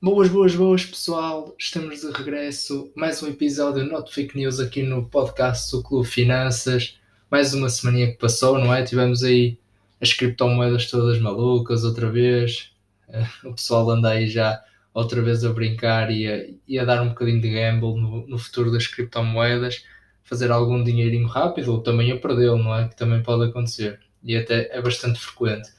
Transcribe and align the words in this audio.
Boas, 0.00 0.28
boas, 0.28 0.54
boas, 0.54 0.84
pessoal. 0.84 1.56
Estamos 1.58 2.02
de 2.02 2.10
regresso. 2.10 2.92
Mais 2.94 3.22
um 3.22 3.28
episódio 3.28 3.82
Not 3.82 4.12
Fake 4.12 4.36
News 4.36 4.60
aqui 4.60 4.82
no 4.82 5.06
podcast 5.06 5.70
do 5.74 5.82
Clube 5.82 6.06
Finanças. 6.06 6.98
Mais 7.30 7.54
uma 7.54 7.70
semana 7.70 8.06
que 8.08 8.18
passou, 8.18 8.58
não 8.58 8.74
é? 8.74 8.82
Tivemos 8.82 9.22
aí 9.22 9.58
as 9.98 10.12
criptomoedas 10.12 10.90
todas 10.90 11.18
malucas 11.18 11.82
outra 11.82 12.10
vez. 12.10 12.72
Eh, 13.08 13.26
o 13.44 13.54
pessoal 13.54 13.88
anda 13.90 14.10
aí 14.10 14.28
já 14.28 14.62
outra 14.92 15.22
vez 15.22 15.42
a 15.46 15.52
brincar 15.52 16.10
e 16.10 16.28
a, 16.30 16.46
e 16.68 16.78
a 16.78 16.84
dar 16.84 17.00
um 17.02 17.08
bocadinho 17.08 17.40
de 17.40 17.50
gamble 17.50 17.98
no, 17.98 18.26
no 18.26 18.38
futuro 18.38 18.70
das 18.70 18.86
criptomoedas. 18.86 19.82
Fazer 20.24 20.50
algum 20.50 20.84
dinheirinho 20.84 21.26
rápido 21.26 21.72
ou 21.72 21.80
também 21.80 22.12
a 22.12 22.18
perdê-lo, 22.18 22.58
não 22.58 22.76
é? 22.76 22.86
Que 22.86 22.96
também 22.96 23.22
pode 23.22 23.48
acontecer. 23.48 23.98
E 24.22 24.36
até 24.36 24.68
é 24.76 24.82
bastante 24.82 25.18
frequente 25.18 25.70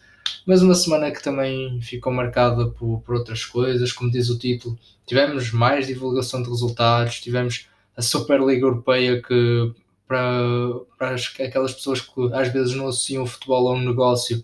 mas 0.45 0.61
uma 0.61 0.75
semana 0.75 1.11
que 1.11 1.23
também 1.23 1.81
ficou 1.81 2.11
marcada 2.13 2.67
por, 2.67 3.01
por 3.01 3.15
outras 3.15 3.45
coisas, 3.45 3.91
como 3.91 4.11
diz 4.11 4.29
o 4.29 4.37
título, 4.39 4.77
tivemos 5.05 5.51
mais 5.51 5.87
divulgação 5.87 6.41
de 6.41 6.49
resultados, 6.49 7.19
tivemos 7.19 7.67
a 7.95 8.01
Superliga 8.01 8.65
Europeia 8.65 9.21
que 9.21 9.73
para, 10.07 10.29
para 10.97 11.13
as, 11.13 11.33
aquelas 11.39 11.73
pessoas 11.73 12.01
que 12.01 12.33
às 12.33 12.51
vezes 12.51 12.75
não 12.75 12.87
associam 12.87 13.23
o 13.23 13.27
futebol 13.27 13.67
a 13.67 13.73
um 13.73 13.81
negócio, 13.81 14.43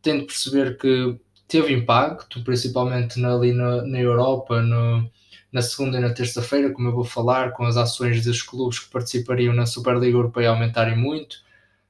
têm 0.00 0.20
de 0.20 0.26
perceber 0.26 0.78
que 0.78 1.16
teve 1.46 1.74
impacto, 1.74 2.42
principalmente 2.42 3.20
na, 3.20 3.34
ali 3.34 3.52
na, 3.52 3.82
na 3.82 4.00
Europa, 4.00 4.62
no, 4.62 5.10
na 5.52 5.60
segunda 5.60 5.98
e 5.98 6.00
na 6.00 6.14
terça-feira, 6.14 6.72
como 6.72 6.88
eu 6.88 6.94
vou 6.94 7.04
falar, 7.04 7.52
com 7.52 7.64
as 7.64 7.76
ações 7.76 8.24
dos 8.24 8.40
clubes 8.42 8.78
que 8.78 8.90
participariam 8.90 9.54
na 9.54 9.66
Superliga 9.66 10.16
Europeia 10.16 10.48
aumentarem 10.48 10.96
muito, 10.96 11.42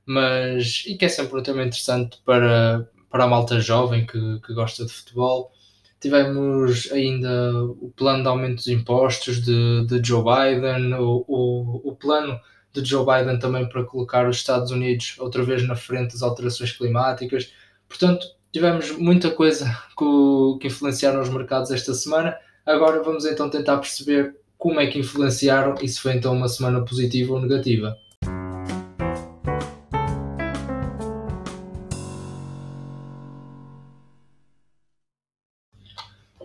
mas 0.05 0.84
e 0.86 0.97
que 0.97 1.05
é 1.05 1.09
sempre 1.09 1.38
um 1.38 1.42
tema 1.42 1.62
interessante 1.62 2.19
para, 2.24 2.88
para 3.12 3.25
a 3.25 3.29
malta 3.29 3.61
jovem 3.61 4.07
que, 4.07 4.41
que 4.41 4.55
gosta 4.55 4.87
de 4.87 4.93
futebol. 4.93 5.53
Tivemos 6.01 6.91
ainda 6.91 7.55
o 7.62 7.93
plano 7.95 8.23
de 8.23 8.29
aumento 8.29 8.57
dos 8.57 8.66
impostos 8.69 9.41
de, 9.43 9.87
de 9.87 10.03
Joe 10.03 10.25
Biden, 10.25 10.95
o, 10.95 11.23
o, 11.28 11.91
o 11.91 11.95
plano 11.95 12.41
de 12.73 12.83
Joe 12.83 13.05
Biden 13.05 13.39
também 13.39 13.69
para 13.69 13.84
colocar 13.84 14.27
os 14.27 14.39
Estados 14.39 14.70
Unidos 14.70 15.14
outra 15.19 15.45
vez 15.45 15.69
na 15.69 15.77
frente 15.77 16.14
das 16.14 16.23
alterações 16.23 16.73
climáticas. 16.73 17.53
Portanto, 17.86 18.27
tivemos 18.51 18.91
muita 18.92 19.31
coisa 19.31 19.67
que, 19.97 20.58
que 20.61 20.67
influenciaram 20.69 21.20
os 21.20 21.29
mercados 21.29 21.70
esta 21.70 21.92
semana. 21.92 22.34
Agora 22.64 23.03
vamos 23.03 23.27
então 23.27 23.51
tentar 23.51 23.77
perceber 23.77 24.34
como 24.56 24.81
é 24.81 24.86
que 24.86 24.98
influenciaram 24.98 25.75
e 25.83 25.89
se 25.89 26.01
foi 26.01 26.14
então 26.14 26.34
uma 26.34 26.48
semana 26.48 26.83
positiva 26.83 27.34
ou 27.34 27.41
negativa. 27.41 27.95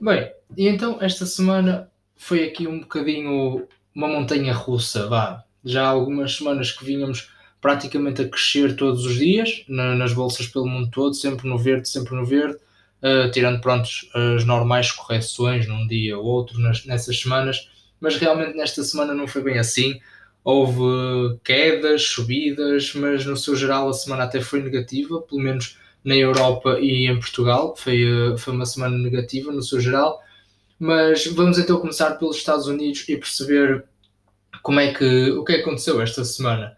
Bem, 0.01 0.31
e 0.55 0.67
então 0.67 0.97
esta 1.01 1.25
semana 1.25 1.89
foi 2.15 2.43
aqui 2.43 2.67
um 2.67 2.79
bocadinho 2.79 3.67
uma 3.93 4.07
montanha 4.07 4.53
russa, 4.53 5.07
vá. 5.07 5.43
Já 5.65 5.85
há 5.85 5.89
algumas 5.89 6.35
semanas 6.35 6.71
que 6.71 6.85
vínhamos 6.85 7.29
praticamente 7.59 8.21
a 8.21 8.29
crescer 8.29 8.75
todos 8.75 9.05
os 9.05 9.15
dias 9.15 9.63
na, 9.67 9.95
nas 9.95 10.13
bolsas 10.13 10.47
pelo 10.47 10.67
mundo 10.67 10.89
todo, 10.91 11.15
sempre 11.15 11.47
no 11.49 11.57
verde, 11.57 11.89
sempre 11.89 12.15
no 12.15 12.23
verde, 12.23 12.57
uh, 13.01 13.31
tirando 13.31 13.59
pronto 13.59 13.89
as 14.35 14.45
normais 14.45 14.91
correções 14.91 15.67
num 15.67 15.87
dia 15.87 16.17
ou 16.17 16.25
outro 16.25 16.59
nas, 16.59 16.85
nessas 16.85 17.19
semanas, 17.19 17.69
mas 17.99 18.15
realmente 18.17 18.55
nesta 18.55 18.83
semana 18.83 19.13
não 19.13 19.27
foi 19.27 19.41
bem 19.41 19.57
assim. 19.57 19.99
Houve 20.43 21.37
quedas, 21.43 22.03
subidas, 22.03 22.93
mas 22.93 23.25
no 23.25 23.35
seu 23.35 23.55
geral 23.55 23.89
a 23.89 23.93
semana 23.93 24.23
até 24.23 24.39
foi 24.39 24.61
negativa, 24.61 25.19
pelo 25.21 25.41
menos 25.41 25.77
na 26.07 26.15
Europa 26.15 26.79
e 26.79 27.05
em 27.05 27.19
Portugal. 27.19 27.75
Foi, 27.75 28.01
eh, 28.01 28.37
foi 28.37 28.53
uma 28.53 28.65
semana 28.65 28.97
negativa 28.97 29.51
no 29.51 29.61
seu 29.61 29.81
geral. 29.81 30.21
Mas 30.79 31.25
vamos 31.27 31.59
então 31.59 31.81
começar 31.81 32.11
pelos 32.11 32.37
Estados 32.37 32.65
Unidos 32.65 33.03
e 33.09 33.17
perceber 33.17 33.83
como 34.63 34.79
é 34.79 34.93
que 34.93 35.31
o 35.31 35.43
que, 35.43 35.53
é 35.53 35.59
aconteceu 35.59 35.99
esta 36.01 36.23
semana. 36.23 36.77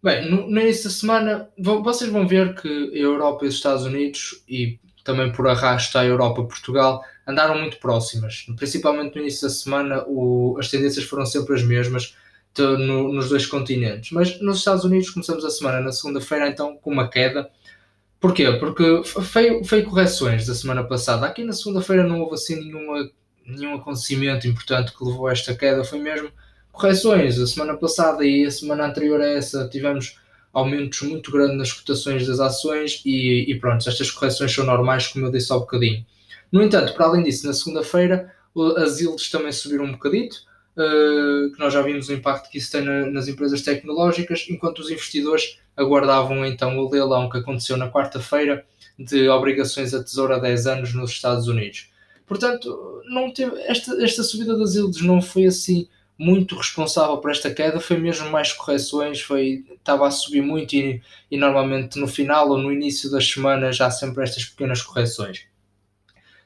Bem, 0.00 0.30
no, 0.30 0.48
no 0.48 0.60
início 0.60 0.84
da 0.84 0.90
semana 0.90 1.48
vocês 1.58 2.10
vão 2.10 2.28
ver 2.28 2.54
que 2.54 2.68
a 2.94 2.98
Europa 2.98 3.44
e 3.44 3.48
os 3.48 3.56
Estados 3.56 3.84
Unidos 3.84 4.44
e 4.48 4.78
também 5.02 5.32
por 5.32 5.48
arrasto 5.48 5.98
a 5.98 6.04
Europa 6.04 6.42
e 6.42 6.46
Portugal 6.46 7.02
andaram 7.26 7.58
muito 7.58 7.78
próximas. 7.78 8.46
Principalmente 8.56 9.16
no 9.16 9.22
início 9.22 9.48
da 9.48 9.52
semana 9.52 10.04
o, 10.06 10.56
as 10.60 10.70
tendências 10.70 11.06
foram 11.06 11.26
sempre 11.26 11.56
as 11.56 11.64
mesmas 11.64 12.14
no, 12.56 13.12
nos 13.12 13.30
dois 13.30 13.46
continentes. 13.46 14.12
Mas 14.12 14.40
nos 14.40 14.58
Estados 14.58 14.84
Unidos 14.84 15.10
começamos 15.10 15.44
a 15.44 15.50
semana 15.50 15.80
na 15.80 15.90
segunda-feira 15.90 16.48
então 16.48 16.76
com 16.76 16.92
uma 16.92 17.08
queda 17.08 17.50
Porquê? 18.20 18.52
Porque 18.52 19.02
foi, 19.04 19.64
foi 19.64 19.82
correções 19.82 20.46
da 20.46 20.54
semana 20.54 20.84
passada. 20.84 21.26
Aqui 21.26 21.42
na 21.42 21.54
segunda-feira 21.54 22.06
não 22.06 22.20
houve 22.20 22.34
assim 22.34 22.56
nenhuma, 22.56 23.10
nenhum 23.46 23.74
acontecimento 23.74 24.46
importante 24.46 24.92
que 24.92 25.02
levou 25.02 25.26
a 25.26 25.32
esta 25.32 25.54
queda, 25.54 25.82
foi 25.82 25.98
mesmo 25.98 26.30
correções. 26.70 27.38
A 27.38 27.46
semana 27.46 27.76
passada 27.78 28.24
e 28.24 28.44
a 28.44 28.50
semana 28.50 28.86
anterior 28.86 29.22
a 29.22 29.26
essa 29.26 29.66
tivemos 29.68 30.18
aumentos 30.52 31.00
muito 31.02 31.30
grandes 31.32 31.56
nas 31.56 31.72
cotações 31.72 32.26
das 32.26 32.40
ações 32.40 33.00
e, 33.06 33.50
e 33.50 33.58
pronto, 33.58 33.88
estas 33.88 34.10
correções 34.10 34.52
são 34.52 34.66
normais, 34.66 35.08
como 35.08 35.26
eu 35.26 35.30
disse 35.30 35.50
há 35.52 35.56
um 35.56 35.60
bocadinho. 35.60 36.04
No 36.52 36.62
entanto, 36.62 36.92
para 36.94 37.06
além 37.06 37.22
disso, 37.22 37.46
na 37.46 37.54
segunda-feira 37.54 38.34
as 38.76 39.00
yields 39.00 39.30
também 39.30 39.52
subiram 39.52 39.84
um 39.84 39.92
bocadito, 39.92 40.36
uh, 40.76 41.52
que 41.52 41.58
nós 41.58 41.72
já 41.72 41.80
vimos 41.82 42.08
o 42.08 42.12
impacto 42.12 42.50
que 42.50 42.58
isso 42.58 42.72
tem 42.72 42.82
na, 42.82 43.06
nas 43.06 43.28
empresas 43.28 43.62
tecnológicas, 43.62 44.46
enquanto 44.50 44.80
os 44.80 44.90
investidores 44.90 45.60
aguardavam 45.80 46.44
então 46.44 46.78
o 46.78 46.90
leilão 46.90 47.28
que 47.28 47.38
aconteceu 47.38 47.76
na 47.76 47.90
quarta-feira 47.90 48.64
de 48.98 49.28
obrigações 49.28 49.94
a 49.94 50.02
tesouro 50.02 50.34
a 50.34 50.38
10 50.38 50.66
anos 50.66 50.94
nos 50.94 51.10
Estados 51.10 51.48
Unidos. 51.48 51.90
Portanto, 52.26 53.02
não 53.06 53.32
teve, 53.32 53.60
esta, 53.62 54.02
esta 54.04 54.22
subida 54.22 54.56
das 54.56 54.74
yields 54.74 55.02
não 55.02 55.20
foi 55.20 55.46
assim 55.46 55.88
muito 56.18 56.54
responsável 56.54 57.16
por 57.16 57.30
esta 57.30 57.50
queda, 57.50 57.80
foi 57.80 57.96
mesmo 57.96 58.30
mais 58.30 58.52
correções, 58.52 59.22
foi, 59.22 59.64
estava 59.70 60.06
a 60.06 60.10
subir 60.10 60.42
muito 60.42 60.76
e, 60.76 61.00
e 61.30 61.38
normalmente 61.38 61.98
no 61.98 62.06
final 62.06 62.50
ou 62.50 62.58
no 62.58 62.70
início 62.70 63.10
das 63.10 63.26
semanas 63.26 63.80
há 63.80 63.90
sempre 63.90 64.22
estas 64.22 64.44
pequenas 64.44 64.82
correções. 64.82 65.46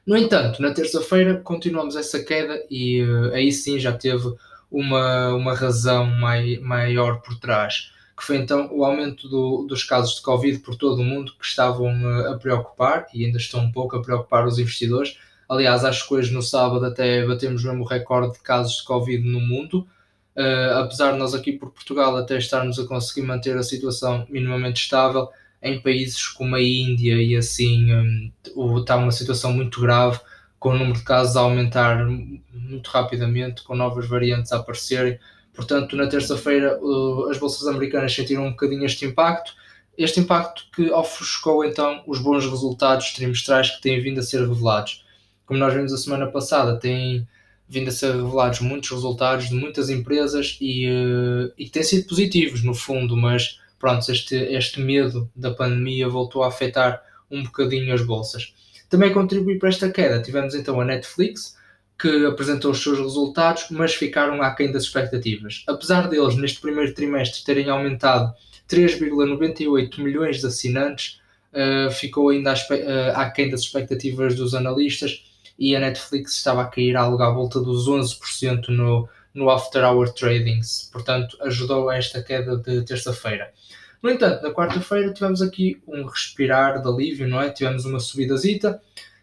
No 0.07 0.15
entanto, 0.15 0.61
na 0.61 0.73
terça-feira 0.73 1.41
continuamos 1.43 1.97
essa 1.97 2.23
queda 2.23 2.63
e 2.69 3.03
uh, 3.03 3.33
aí 3.33 3.51
sim 3.51 3.77
já 3.77 3.91
teve 3.91 4.33
uma, 4.71 5.33
uma 5.33 5.53
razão 5.53 6.05
mai, 6.05 6.57
maior 6.61 7.21
por 7.21 7.37
trás 7.37 7.91
que 8.15 8.23
foi 8.23 8.37
então 8.37 8.69
o 8.71 8.85
aumento 8.85 9.27
do, 9.27 9.65
dos 9.67 9.83
casos 9.83 10.15
de 10.15 10.21
Covid 10.21 10.59
por 10.59 10.75
todo 10.75 11.01
o 11.01 11.03
mundo 11.03 11.33
que 11.37 11.45
estavam 11.45 11.87
uh, 12.03 12.33
a 12.33 12.37
preocupar 12.37 13.07
e 13.13 13.25
ainda 13.25 13.37
estão 13.37 13.61
um 13.61 13.71
pouco 13.71 13.97
a 13.97 14.01
preocupar 14.01 14.45
os 14.47 14.57
investidores. 14.57 15.17
Aliás, 15.49 15.83
acho 15.83 16.07
que 16.07 16.13
hoje 16.13 16.33
no 16.33 16.41
sábado 16.41 16.85
até 16.85 17.25
batemos 17.25 17.63
mesmo 17.63 17.83
o 17.83 17.87
recorde 17.87 18.33
de 18.33 18.39
casos 18.39 18.77
de 18.77 18.83
Covid 18.83 19.27
no 19.27 19.39
mundo. 19.39 19.87
Uh, 20.35 20.79
apesar 20.79 21.11
de 21.11 21.17
nós 21.17 21.33
aqui 21.33 21.53
por 21.53 21.71
Portugal 21.71 22.15
até 22.17 22.37
estarmos 22.37 22.79
a 22.79 22.85
conseguir 22.85 23.25
manter 23.25 23.57
a 23.57 23.63
situação 23.63 24.25
minimamente 24.29 24.81
estável, 24.81 25.29
em 25.61 25.81
países 25.81 26.27
como 26.27 26.55
a 26.55 26.61
Índia 26.61 27.21
e 27.21 27.35
assim 27.35 27.93
um, 27.93 28.79
está 28.79 28.97
uma 28.97 29.11
situação 29.11 29.51
muito 29.51 29.81
grave, 29.81 30.19
com 30.59 30.69
o 30.69 30.77
número 30.77 30.97
de 30.97 31.03
casos 31.03 31.35
a 31.37 31.41
aumentar 31.41 32.05
muito 32.53 32.89
rapidamente, 32.89 33.63
com 33.63 33.75
novas 33.75 34.07
variantes 34.07 34.51
a 34.51 34.57
aparecerem. 34.57 35.19
Portanto, 35.55 35.95
na 35.95 36.07
terça-feira 36.07 36.79
as 37.29 37.37
bolsas 37.37 37.67
americanas 37.67 38.13
sentiram 38.13 38.45
um 38.45 38.51
bocadinho 38.51 38.85
este 38.85 39.05
impacto, 39.05 39.53
este 39.97 40.19
impacto 40.19 40.63
que 40.75 40.91
ofuscou 40.91 41.63
então 41.63 42.03
os 42.05 42.19
bons 42.19 42.45
resultados 42.45 43.13
trimestrais 43.13 43.71
que 43.71 43.81
têm 43.81 44.01
vindo 44.01 44.19
a 44.19 44.23
ser 44.23 44.41
revelados. 44.41 45.05
Como 45.45 45.59
nós 45.59 45.73
vimos 45.73 45.93
a 45.93 45.97
semana 45.97 46.27
passada, 46.27 46.77
têm 46.77 47.27
vindo 47.67 47.87
a 47.87 47.91
ser 47.91 48.13
revelados 48.13 48.59
muitos 48.59 48.89
resultados 48.91 49.49
de 49.49 49.55
muitas 49.55 49.89
empresas 49.89 50.57
e, 50.59 50.87
uh, 50.87 51.51
e 51.57 51.69
têm 51.69 51.83
sido 51.83 52.07
positivos 52.07 52.63
no 52.63 52.75
fundo, 52.75 53.15
mas 53.15 53.59
pronto, 53.79 54.11
este, 54.11 54.35
este 54.35 54.79
medo 54.81 55.29
da 55.35 55.53
pandemia 55.53 56.09
voltou 56.09 56.43
a 56.43 56.47
afetar 56.49 57.01
um 57.29 57.43
bocadinho 57.43 57.93
as 57.93 58.01
bolsas. 58.01 58.53
Também 58.89 59.13
contribui 59.13 59.57
para 59.57 59.69
esta 59.69 59.89
queda. 59.89 60.21
Tivemos 60.21 60.53
então 60.53 60.79
a 60.79 60.85
Netflix, 60.85 61.57
que 61.97 62.25
apresentou 62.25 62.71
os 62.71 62.83
seus 62.83 62.99
resultados, 62.99 63.67
mas 63.69 63.95
ficaram 63.95 64.41
aquém 64.41 64.71
das 64.71 64.83
expectativas. 64.83 65.63
Apesar 65.67 66.09
deles, 66.09 66.35
neste 66.35 66.59
primeiro 66.59 66.93
trimestre, 66.93 67.43
terem 67.43 67.69
aumentado 67.69 68.33
3,98 68.69 69.99
milhões 70.01 70.39
de 70.39 70.47
assinantes, 70.47 71.21
uh, 71.53 71.91
ficou 71.91 72.29
ainda 72.29 72.53
uh, 72.53 73.11
aquém 73.15 73.49
das 73.49 73.61
expectativas 73.61 74.35
dos 74.35 74.53
analistas 74.53 75.23
e 75.57 75.75
a 75.75 75.79
Netflix 75.79 76.33
estava 76.33 76.63
a 76.63 76.67
cair 76.67 76.97
algo 76.97 77.21
à 77.23 77.31
volta 77.31 77.61
dos 77.61 77.87
11% 77.87 78.67
no, 78.69 79.07
no 79.33 79.49
After 79.49 79.83
Hour 79.83 80.13
Tradings, 80.13 80.89
portanto 80.91 81.37
ajudou 81.41 81.89
a 81.89 81.97
esta 81.97 82.21
queda 82.21 82.57
de 82.57 82.83
terça-feira. 82.83 83.51
No 84.03 84.11
entanto, 84.11 84.43
na 84.43 84.51
quarta-feira 84.51 85.13
tivemos 85.13 85.41
aqui 85.41 85.81
um 85.87 86.05
respirar 86.05 86.81
de 86.81 86.87
alívio, 86.87 87.27
não 87.27 87.41
é? 87.41 87.49
Tivemos 87.49 87.85
uma 87.85 87.99
subidazita, 87.99 88.79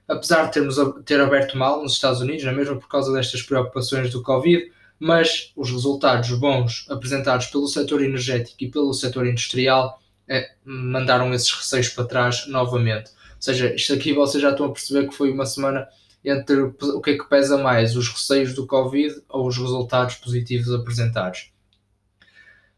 apesar 0.08 0.46
de 0.46 0.52
termos 0.52 0.76
ter 1.04 1.20
aberto 1.20 1.56
mal 1.56 1.82
nos 1.82 1.93
Estados 1.93 2.20
Unidos, 2.20 2.44
não 2.44 2.52
é 2.52 2.54
mesmo 2.54 2.78
por 2.78 2.88
causa 2.88 3.12
destas 3.12 3.43
preocupações 3.43 4.10
do 4.10 4.22
Covid, 4.22 4.70
mas 4.99 5.52
os 5.56 5.70
resultados 5.70 6.31
bons 6.38 6.87
apresentados 6.88 7.46
pelo 7.46 7.66
setor 7.66 8.02
energético 8.02 8.56
e 8.60 8.70
pelo 8.70 8.93
setor 8.94 9.26
industrial 9.26 10.00
é, 10.28 10.52
mandaram 10.64 11.32
esses 11.34 11.52
receios 11.52 11.88
para 11.88 12.04
trás 12.04 12.46
novamente. 12.46 13.10
Ou 13.10 13.43
seja, 13.43 13.75
isto 13.75 13.93
aqui 13.93 14.12
vocês 14.12 14.40
já 14.40 14.50
estão 14.50 14.66
a 14.66 14.72
perceber 14.72 15.08
que 15.08 15.14
foi 15.14 15.32
uma 15.32 15.44
semana 15.44 15.88
entre 16.25 16.60
o 16.62 17.00
que 17.00 17.10
é 17.10 17.19
que 17.19 17.28
pesa 17.28 17.58
mais, 17.58 17.96
os 17.96 18.08
receios 18.08 18.54
do 18.54 18.66
Covid 18.66 19.22
ou 19.28 19.49
os 19.49 19.58
resultados 19.58 20.14
positivos 20.16 20.72
apresentados. 20.72 21.50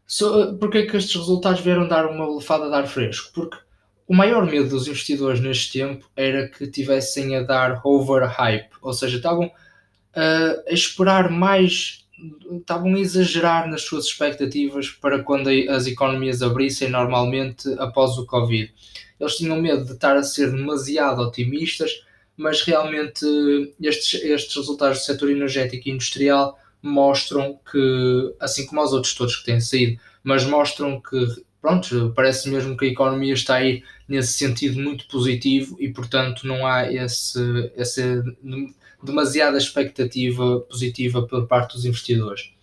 So, 0.07 0.57
Porquê 0.57 0.79
é 0.79 0.85
que 0.85 0.97
estes 0.97 1.15
resultados 1.15 1.61
vieram 1.61 1.87
dar 1.87 2.07
uma 2.07 2.27
lefada 2.35 2.67
de 2.67 2.75
ar 2.75 2.87
fresco? 2.87 3.31
Porque 3.33 3.57
o 4.07 4.15
maior 4.15 4.45
medo 4.45 4.69
dos 4.69 4.87
investidores 4.87 5.39
neste 5.39 5.79
tempo 5.79 6.09
era 6.15 6.47
que 6.47 6.67
tivessem 6.67 7.35
a 7.35 7.41
dar 7.41 7.81
overhype, 7.83 8.75
ou 8.81 8.93
seja, 8.93 9.17
estavam 9.17 9.51
a 10.15 10.71
esperar 10.73 11.29
mais, 11.29 12.05
estavam 12.51 12.95
a 12.95 12.99
exagerar 12.99 13.67
nas 13.67 13.81
suas 13.81 14.05
expectativas 14.05 14.89
para 14.89 15.23
quando 15.23 15.49
as 15.69 15.87
economias 15.87 16.41
abrissem 16.41 16.89
normalmente 16.89 17.67
após 17.79 18.17
o 18.17 18.25
Covid. 18.25 18.71
Eles 19.19 19.37
tinham 19.37 19.61
medo 19.61 19.85
de 19.85 19.93
estar 19.93 20.15
a 20.15 20.23
ser 20.23 20.51
demasiado 20.51 21.21
otimistas, 21.21 21.91
mas 22.37 22.61
realmente 22.61 23.25
estes, 23.81 24.21
estes 24.23 24.55
resultados 24.55 24.99
do 24.99 25.03
setor 25.03 25.31
energético 25.31 25.89
e 25.89 25.91
industrial 25.91 26.57
mostram 26.81 27.59
que, 27.71 28.35
assim 28.39 28.65
como 28.67 28.81
os 28.81 28.93
outros 28.93 29.15
todos 29.15 29.37
que 29.37 29.45
têm 29.45 29.59
saído, 29.59 29.99
mas 30.23 30.45
mostram 30.45 31.01
que 31.01 31.43
pronto, 31.65 32.13
parece 32.15 32.47
mesmo 32.47 32.77
que 32.77 32.85
a 32.85 32.89
economia 32.89 33.33
está 33.33 33.55
aí 33.55 33.83
nesse 34.07 34.33
sentido 34.33 34.79
muito 34.79 35.07
positivo 35.07 35.75
e, 35.79 35.91
portanto, 35.91 36.45
não 36.45 36.67
há 36.67 36.93
esse, 36.93 37.71
essa 37.75 38.23
demasiada 39.01 39.57
expectativa 39.57 40.59
positiva 40.59 41.25
por 41.25 41.47
parte 41.47 41.73
dos 41.73 41.83
investidores. 41.83 42.53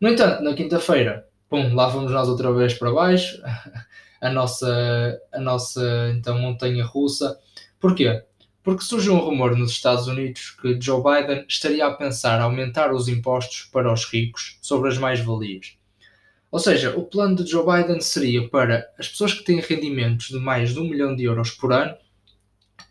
No 0.00 0.08
entanto, 0.08 0.44
na 0.44 0.54
quinta-feira, 0.54 1.26
pum, 1.48 1.74
lá 1.74 1.88
vamos 1.88 2.12
nós 2.12 2.28
outra 2.28 2.52
vez 2.52 2.74
para 2.74 2.92
baixo, 2.92 3.42
a 4.22 4.30
nossa, 4.30 5.20
a 5.32 5.40
nossa 5.40 6.12
então, 6.14 6.38
montanha 6.38 6.84
russa. 6.84 7.36
Porquê? 7.80 8.22
Porque 8.62 8.84
surgiu 8.84 9.14
um 9.14 9.24
rumor 9.24 9.56
nos 9.56 9.72
Estados 9.72 10.06
Unidos 10.06 10.56
que 10.62 10.80
Joe 10.80 11.02
Biden 11.02 11.44
estaria 11.48 11.84
a 11.84 11.94
pensar 11.94 12.40
aumentar 12.40 12.94
os 12.94 13.08
impostos 13.08 13.68
para 13.72 13.92
os 13.92 14.04
ricos 14.04 14.56
sobre 14.62 14.88
as 14.88 14.98
mais-valias. 14.98 15.76
Ou 16.50 16.58
seja, 16.58 16.96
o 16.96 17.04
plano 17.04 17.36
de 17.36 17.50
Joe 17.50 17.64
Biden 17.64 18.00
seria 18.00 18.48
para 18.48 18.88
as 18.98 19.08
pessoas 19.08 19.34
que 19.34 19.44
têm 19.44 19.60
rendimentos 19.60 20.28
de 20.28 20.38
mais 20.38 20.72
de 20.72 20.80
um 20.80 20.88
milhão 20.88 21.14
de 21.14 21.24
euros 21.24 21.50
por 21.50 21.72
ano, 21.72 21.94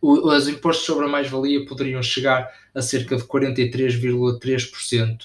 os 0.02 0.48
impostos 0.48 0.86
sobre 0.86 1.06
a 1.06 1.08
mais-valia 1.08 1.66
poderiam 1.66 2.04
chegar 2.04 2.48
a 2.74 2.82
cerca 2.82 3.16
de 3.16 3.24
43,3%, 3.24 5.18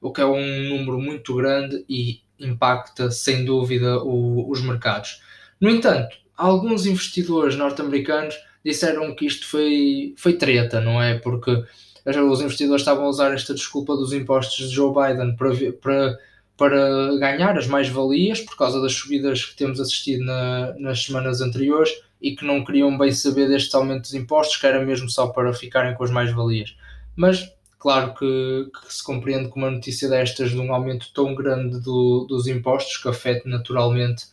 o 0.00 0.12
que 0.12 0.20
é 0.20 0.26
um 0.26 0.68
número 0.68 0.98
muito 0.98 1.34
grande 1.34 1.84
e 1.88 2.20
impacta 2.38 3.10
sem 3.10 3.44
dúvida 3.44 3.98
o, 4.02 4.50
os 4.50 4.60
mercados. 4.60 5.22
No 5.60 5.70
entanto, 5.70 6.16
alguns 6.36 6.84
investidores 6.86 7.56
norte-americanos 7.56 8.36
disseram 8.64 9.14
que 9.14 9.26
isto 9.26 9.46
foi, 9.46 10.14
foi 10.16 10.34
treta, 10.34 10.80
não 10.80 11.02
é? 11.02 11.18
Porque 11.18 11.64
os 12.04 12.40
investidores 12.40 12.82
estavam 12.82 13.04
a 13.04 13.08
usar 13.08 13.32
esta 13.34 13.54
desculpa 13.54 13.96
dos 13.96 14.12
impostos 14.12 14.68
de 14.68 14.74
Joe 14.74 14.92
Biden 14.92 15.36
para, 15.36 15.72
para 15.80 16.18
para 16.58 17.16
ganhar 17.18 17.56
as 17.56 17.68
mais-valias 17.68 18.40
por 18.40 18.56
causa 18.56 18.82
das 18.82 18.92
subidas 18.92 19.44
que 19.44 19.54
temos 19.54 19.80
assistido 19.80 20.24
na, 20.24 20.74
nas 20.76 21.04
semanas 21.04 21.40
anteriores 21.40 21.90
e 22.20 22.34
que 22.34 22.44
não 22.44 22.64
queriam 22.64 22.98
bem 22.98 23.12
saber 23.12 23.48
destes 23.48 23.72
aumentos 23.76 24.10
de 24.10 24.18
impostos, 24.18 24.56
que 24.56 24.66
era 24.66 24.84
mesmo 24.84 25.08
só 25.08 25.28
para 25.28 25.54
ficarem 25.54 25.94
com 25.94 26.02
as 26.02 26.10
mais-valias. 26.10 26.76
Mas, 27.14 27.48
claro 27.78 28.12
que, 28.14 28.70
que, 28.72 28.92
se 28.92 29.04
compreende 29.04 29.52
que 29.52 29.56
uma 29.56 29.70
notícia 29.70 30.08
destas 30.08 30.50
de 30.50 30.58
um 30.58 30.74
aumento 30.74 31.12
tão 31.14 31.32
grande 31.32 31.80
do, 31.80 32.26
dos 32.28 32.48
impostos 32.48 32.96
que 32.96 33.08
afete 33.08 33.48
naturalmente 33.48 34.24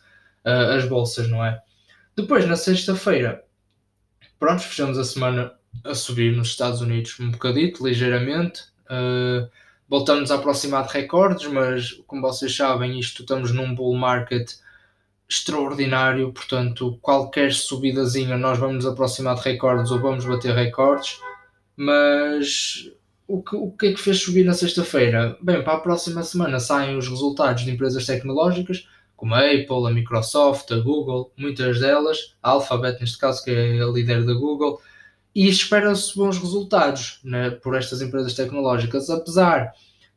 uh, 0.44 0.74
as 0.76 0.84
bolsas, 0.84 1.28
não 1.28 1.44
é? 1.44 1.62
Depois, 2.16 2.44
na 2.44 2.56
sexta-feira, 2.56 3.44
pronto, 4.36 4.62
fechamos 4.62 4.98
a 4.98 5.04
semana 5.04 5.52
a 5.84 5.94
subir 5.94 6.36
nos 6.36 6.48
Estados 6.48 6.80
Unidos 6.80 7.16
um 7.20 7.30
bocadito, 7.30 7.86
ligeiramente. 7.86 8.62
Uh, 8.86 9.48
voltamos 9.88 10.30
a 10.30 10.36
aproximar 10.36 10.86
de 10.86 10.92
recordes, 10.92 11.46
mas 11.46 11.92
como 12.06 12.22
vocês 12.22 12.54
sabem, 12.54 12.98
isto 12.98 13.22
estamos 13.22 13.52
num 13.52 13.74
bull 13.74 13.96
market 13.96 14.52
extraordinário, 15.28 16.32
portanto, 16.32 16.98
qualquer 17.02 17.52
subidazinha 17.52 18.36
nós 18.36 18.58
vamos 18.58 18.76
nos 18.76 18.86
aproximar 18.86 19.34
de 19.36 19.42
recordes 19.42 19.90
ou 19.90 20.00
vamos 20.00 20.24
bater 20.24 20.54
recordes, 20.54 21.18
mas 21.76 22.90
o 23.26 23.42
que, 23.42 23.56
o 23.56 23.70
que 23.72 23.86
é 23.86 23.92
que 23.92 24.00
fez 24.00 24.20
subir 24.20 24.44
na 24.44 24.52
sexta-feira? 24.52 25.36
Bem, 25.42 25.62
para 25.62 25.74
a 25.74 25.80
próxima 25.80 26.22
semana 26.22 26.60
saem 26.60 26.96
os 26.96 27.08
resultados 27.08 27.64
de 27.64 27.70
empresas 27.72 28.06
tecnológicas, 28.06 28.88
como 29.16 29.34
a 29.34 29.40
Apple, 29.40 29.86
a 29.88 29.90
Microsoft, 29.90 30.70
a 30.70 30.78
Google, 30.78 31.32
muitas 31.36 31.80
delas, 31.80 32.36
a 32.42 32.50
Alphabet 32.50 33.00
neste 33.00 33.18
caso, 33.18 33.42
que 33.42 33.50
é 33.50 33.80
a 33.82 33.86
líder 33.86 34.24
da 34.24 34.34
Google, 34.34 34.80
e 35.36 35.50
espera-se 35.50 36.16
bons 36.16 36.38
resultados 36.38 37.20
né, 37.22 37.50
por 37.50 37.76
estas 37.76 38.00
empresas 38.00 38.32
tecnológicas, 38.32 39.10
apesar 39.10 39.74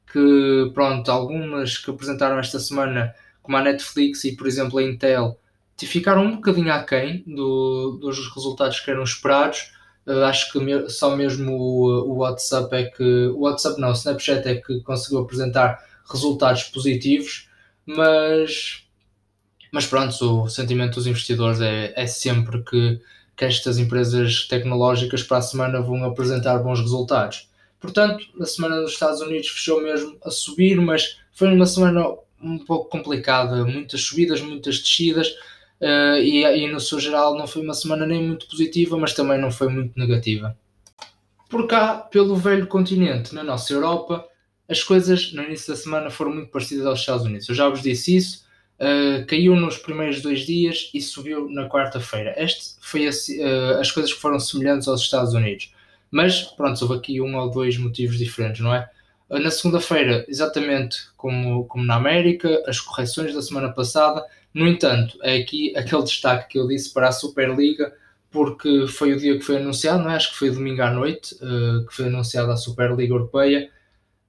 que, 0.09 0.71
pronto, 0.73 1.11
algumas 1.11 1.77
que 1.77 1.91
apresentaram 1.91 2.39
esta 2.39 2.57
semana, 2.57 3.13
como 3.41 3.57
a 3.57 3.61
Netflix 3.61 4.23
e, 4.23 4.37
por 4.37 4.47
exemplo, 4.47 4.79
a 4.79 4.83
Intel, 4.83 5.37
ficaram 5.77 6.23
um 6.23 6.35
bocadinho 6.35 6.71
aquém 6.71 7.21
do, 7.27 7.99
dos 7.99 8.33
resultados 8.33 8.79
que 8.79 8.89
eram 8.89 9.03
esperados. 9.03 9.73
Uh, 10.07 10.23
acho 10.23 10.53
que 10.53 10.89
só 10.89 11.13
mesmo 11.13 11.51
o, 11.51 12.13
o, 12.13 12.17
WhatsApp 12.19 12.73
é 12.73 12.83
que. 12.85 13.27
O 13.27 13.41
WhatsApp 13.41 13.79
não, 13.79 13.89
o 13.89 13.93
Snapchat 13.93 14.47
é 14.47 14.55
que 14.55 14.79
conseguiu 14.83 15.19
apresentar 15.19 15.83
resultados 16.09 16.63
positivos, 16.63 17.49
mas. 17.85 18.85
Mas 19.69 19.85
pronto, 19.85 20.43
o 20.43 20.49
sentimento 20.49 20.95
dos 20.95 21.07
investidores 21.07 21.59
é, 21.59 21.93
é 21.93 22.07
sempre 22.07 22.63
que 22.63 23.01
que 23.39 23.45
estas 23.45 23.77
empresas 23.77 24.45
tecnológicas 24.49 25.23
para 25.23 25.37
a 25.37 25.41
semana 25.41 25.81
vão 25.81 26.03
apresentar 26.03 26.57
bons 26.57 26.81
resultados. 26.81 27.49
Portanto, 27.79 28.25
a 28.37 28.45
semana 28.45 28.81
dos 28.81 28.91
Estados 28.91 29.21
Unidos 29.21 29.47
fechou 29.47 29.81
mesmo 29.81 30.17
a 30.25 30.29
subir, 30.29 30.75
mas 30.75 31.21
foi 31.31 31.47
uma 31.47 31.65
semana 31.65 32.05
um 32.41 32.57
pouco 32.57 32.89
complicada, 32.89 33.63
muitas 33.63 34.01
subidas, 34.01 34.41
muitas 34.41 34.79
descidas, 34.79 35.29
uh, 35.79 36.17
e, 36.21 36.43
e 36.43 36.69
no 36.69 36.81
seu 36.81 36.99
geral 36.99 37.37
não 37.37 37.47
foi 37.47 37.61
uma 37.61 37.73
semana 37.73 38.05
nem 38.05 38.21
muito 38.21 38.45
positiva, 38.45 38.97
mas 38.97 39.13
também 39.13 39.39
não 39.39 39.51
foi 39.51 39.69
muito 39.69 39.97
negativa. 39.97 40.57
Por 41.49 41.65
cá, 41.65 41.95
pelo 41.95 42.35
velho 42.35 42.67
continente, 42.67 43.33
na 43.33 43.41
nossa 43.41 43.71
Europa, 43.71 44.27
as 44.67 44.83
coisas 44.83 45.31
no 45.31 45.43
início 45.43 45.73
da 45.73 45.79
semana 45.79 46.09
foram 46.09 46.33
muito 46.33 46.51
parecidas 46.51 46.85
aos 46.85 46.99
Estados 46.99 47.25
Unidos. 47.25 47.47
Eu 47.47 47.55
já 47.55 47.69
vos 47.69 47.81
disse 47.81 48.17
isso, 48.17 48.43
Uh, 48.79 49.25
caiu 49.25 49.57
nos 49.57 49.77
primeiros 49.77 50.21
dois 50.21 50.45
dias 50.45 50.89
e 50.93 51.01
subiu 51.01 51.49
na 51.49 51.67
quarta-feira. 51.67 52.33
Este 52.37 52.75
foi 52.79 53.09
uh, 53.09 53.79
as 53.79 53.91
coisas 53.91 54.13
que 54.13 54.21
foram 54.21 54.39
semelhantes 54.39 54.87
aos 54.87 55.01
Estados 55.01 55.33
Unidos. 55.33 55.73
Mas 56.09 56.43
pronto, 56.43 56.81
houve 56.83 56.95
aqui 56.95 57.19
um 57.19 57.35
ou 57.37 57.51
dois 57.51 57.77
motivos 57.77 58.17
diferentes, 58.17 58.61
não 58.61 58.73
é? 58.73 58.89
Uh, 59.29 59.37
na 59.37 59.51
segunda-feira, 59.51 60.25
exatamente 60.29 60.97
como, 61.17 61.65
como 61.65 61.83
na 61.83 61.95
América, 61.95 62.63
as 62.65 62.79
correções 62.79 63.33
da 63.33 63.41
semana 63.41 63.69
passada. 63.69 64.23
No 64.53 64.65
entanto, 64.65 65.17
é 65.23 65.35
aqui 65.35 65.73
aquele 65.77 66.03
destaque 66.03 66.53
que 66.53 66.57
eu 66.57 66.65
disse 66.65 66.93
para 66.93 67.09
a 67.09 67.11
Superliga, 67.11 67.93
porque 68.31 68.87
foi 68.87 69.11
o 69.11 69.19
dia 69.19 69.37
que 69.37 69.43
foi 69.43 69.57
anunciado, 69.57 70.03
não 70.03 70.11
é? 70.11 70.15
Acho 70.15 70.31
que 70.31 70.37
foi 70.37 70.51
domingo 70.51 70.81
à 70.81 70.89
noite 70.89 71.35
que 71.35 71.95
foi 71.95 72.05
anunciada 72.05 72.53
a 72.53 72.57
Superliga 72.57 73.13
Europeia 73.13 73.69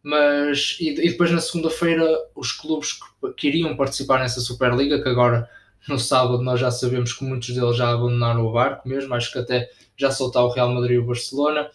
mas 0.02 0.76
e, 0.80 0.90
e 0.90 1.10
depois 1.10 1.30
na 1.30 1.40
segunda-feira 1.40 2.06
os 2.34 2.52
clubes 2.52 2.92
que, 2.92 3.32
que, 3.36 3.48
iriam 3.48 3.76
participar 3.76 4.20
nessa 4.20 4.40
Superliga, 4.40 5.02
que 5.02 5.08
agora 5.08 5.48
no 5.88 5.98
sábado 5.98 6.42
nós 6.42 6.60
já 6.60 6.70
sabemos 6.70 7.12
que 7.12 7.24
muitos 7.24 7.54
deles 7.54 7.76
já 7.76 7.90
abandonaram 7.90 8.46
o 8.46 8.52
barco 8.52 8.88
mesmo, 8.88 9.14
acho 9.14 9.32
que 9.32 9.38
até 9.38 9.70
já 9.96 10.10
soltar 10.10 10.44
o 10.44 10.50
Real 10.50 10.72
Madrid 10.72 10.96
e 10.96 10.98
o 10.98 11.06
Barcelona, 11.06 11.70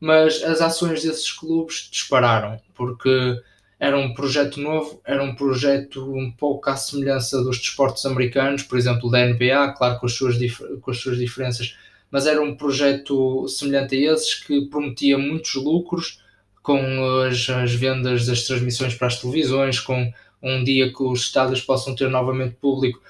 mas 0.00 0.42
as 0.42 0.60
ações 0.60 1.02
desses 1.02 1.30
clubes 1.32 1.88
dispararam, 1.90 2.60
porque 2.74 3.40
era 3.78 3.96
um 3.96 4.12
projeto 4.12 4.60
novo, 4.60 5.00
era 5.04 5.22
um 5.22 5.34
projeto 5.34 6.12
um 6.12 6.32
pouco 6.32 6.68
à 6.68 6.76
semelhança 6.76 7.42
dos 7.42 7.58
desportos 7.58 8.04
americanos, 8.04 8.64
por 8.64 8.76
exemplo, 8.76 9.10
da 9.10 9.24
NBA, 9.24 9.74
claro 9.76 10.00
com 10.00 10.06
as 10.06 10.12
suas, 10.14 10.36
com 10.80 10.90
as 10.90 10.98
suas 10.98 11.16
diferenças, 11.16 11.76
mas 12.10 12.26
era 12.26 12.42
um 12.42 12.56
projeto 12.56 13.46
semelhante 13.46 13.94
a 13.94 14.12
esses 14.12 14.34
que 14.34 14.66
prometia 14.66 15.16
muitos 15.16 15.54
lucros 15.54 16.20
com 16.68 17.22
as, 17.22 17.48
as 17.48 17.72
vendas 17.72 18.26
das 18.26 18.44
transmissões 18.44 18.94
para 18.94 19.06
as 19.06 19.18
televisões, 19.18 19.80
com 19.80 20.12
um 20.42 20.62
dia 20.62 20.92
que 20.92 21.02
os 21.02 21.20
estádios 21.22 21.62
possam 21.62 21.94
ter 21.94 22.10
novamente 22.10 22.56
público, 22.56 23.00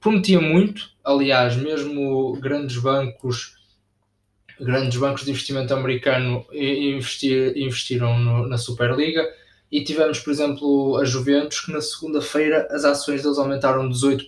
prometia 0.00 0.40
muito. 0.40 0.90
Aliás, 1.04 1.54
mesmo 1.54 2.32
grandes 2.40 2.76
bancos, 2.78 3.54
grandes 4.60 4.98
bancos 4.98 5.24
de 5.24 5.30
investimento 5.30 5.72
americano 5.72 6.44
investir, 6.52 7.56
investiram 7.56 8.18
no, 8.18 8.48
na 8.48 8.58
Superliga. 8.58 9.24
E 9.70 9.84
tivemos, 9.84 10.18
por 10.18 10.32
exemplo, 10.32 10.96
a 10.96 11.04
Juventus, 11.04 11.60
que 11.60 11.70
na 11.70 11.80
segunda-feira 11.80 12.66
as 12.72 12.84
ações 12.84 13.22
deles 13.22 13.38
aumentaram 13.38 13.88
18%. 13.88 14.26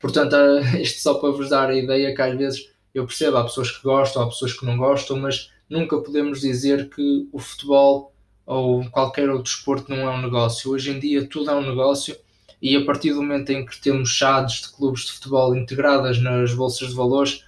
Portanto, 0.00 0.36
isto 0.80 1.02
só 1.02 1.14
para 1.18 1.30
vos 1.30 1.50
dar 1.50 1.68
a 1.68 1.76
ideia 1.76 2.14
que 2.14 2.22
às 2.22 2.34
vezes 2.34 2.72
eu 2.94 3.04
percebo, 3.04 3.36
há 3.36 3.44
pessoas 3.44 3.70
que 3.70 3.82
gostam, 3.82 4.22
há 4.22 4.26
pessoas 4.26 4.54
que 4.54 4.64
não 4.64 4.78
gostam, 4.78 5.18
mas 5.18 5.52
nunca 5.72 5.98
podemos 5.98 6.40
dizer 6.40 6.90
que 6.90 7.28
o 7.32 7.38
futebol 7.38 8.12
ou 8.44 8.88
qualquer 8.90 9.30
outro 9.30 9.50
esporte 9.50 9.88
não 9.88 9.98
é 9.98 10.10
um 10.10 10.20
negócio. 10.20 10.70
Hoje 10.70 10.90
em 10.90 11.00
dia 11.00 11.26
tudo 11.26 11.50
é 11.50 11.54
um 11.54 11.66
negócio 11.66 12.14
e 12.60 12.76
a 12.76 12.84
partir 12.84 13.12
do 13.12 13.22
momento 13.22 13.50
em 13.50 13.64
que 13.64 13.80
temos 13.80 14.10
chades 14.10 14.62
de 14.62 14.68
clubes 14.72 15.06
de 15.06 15.12
futebol 15.12 15.56
integradas 15.56 16.20
nas 16.20 16.54
bolsas 16.54 16.90
de 16.90 16.94
valores, 16.94 17.44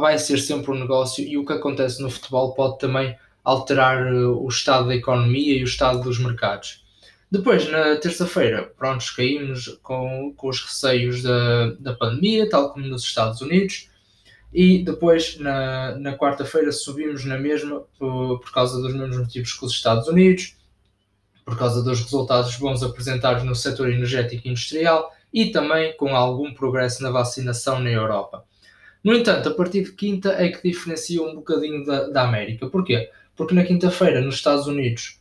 vai 0.00 0.18
ser 0.18 0.38
sempre 0.38 0.72
um 0.72 0.78
negócio 0.78 1.24
e 1.24 1.36
o 1.36 1.44
que 1.44 1.52
acontece 1.52 2.02
no 2.02 2.10
futebol 2.10 2.54
pode 2.54 2.78
também 2.78 3.14
alterar 3.44 4.06
eh, 4.06 4.24
o 4.24 4.48
estado 4.48 4.88
da 4.88 4.96
economia 4.96 5.58
e 5.58 5.62
o 5.62 5.64
estado 5.64 6.02
dos 6.02 6.18
mercados. 6.18 6.84
Depois, 7.30 7.70
na 7.70 7.96
terça-feira, 7.96 8.64
prontos, 8.76 9.10
caímos 9.10 9.78
com, 9.82 10.34
com 10.36 10.48
os 10.48 10.60
receios 10.60 11.22
da, 11.22 11.70
da 11.78 11.94
pandemia, 11.94 12.48
tal 12.48 12.72
como 12.72 12.86
nos 12.86 13.04
Estados 13.04 13.40
Unidos, 13.40 13.88
e 14.52 14.84
depois, 14.84 15.38
na, 15.38 15.96
na 15.96 16.16
quarta-feira, 16.16 16.70
subimos 16.70 17.24
na 17.24 17.38
mesma 17.38 17.84
por, 17.98 18.40
por 18.40 18.52
causa 18.52 18.80
dos 18.80 18.92
mesmos 18.94 19.16
motivos 19.16 19.52
que 19.54 19.64
os 19.64 19.72
Estados 19.72 20.08
Unidos, 20.08 20.56
por 21.44 21.56
causa 21.58 21.82
dos 21.82 22.00
resultados 22.00 22.56
bons 22.56 22.82
apresentados 22.82 23.44
no 23.44 23.54
setor 23.54 23.90
energético 23.90 24.46
e 24.46 24.50
industrial 24.50 25.10
e 25.32 25.50
também 25.50 25.96
com 25.96 26.14
algum 26.14 26.52
progresso 26.52 27.02
na 27.02 27.10
vacinação 27.10 27.80
na 27.80 27.90
Europa. 27.90 28.44
No 29.02 29.14
entanto, 29.14 29.48
a 29.48 29.54
partir 29.54 29.84
de 29.84 29.92
quinta 29.92 30.30
é 30.32 30.48
que 30.48 30.70
diferencia 30.70 31.22
um 31.22 31.34
bocadinho 31.34 31.84
da, 31.84 32.08
da 32.08 32.22
América. 32.22 32.68
Porquê? 32.68 33.10
Porque 33.34 33.54
na 33.54 33.64
quinta-feira, 33.64 34.20
nos 34.20 34.36
Estados 34.36 34.66
Unidos, 34.66 35.18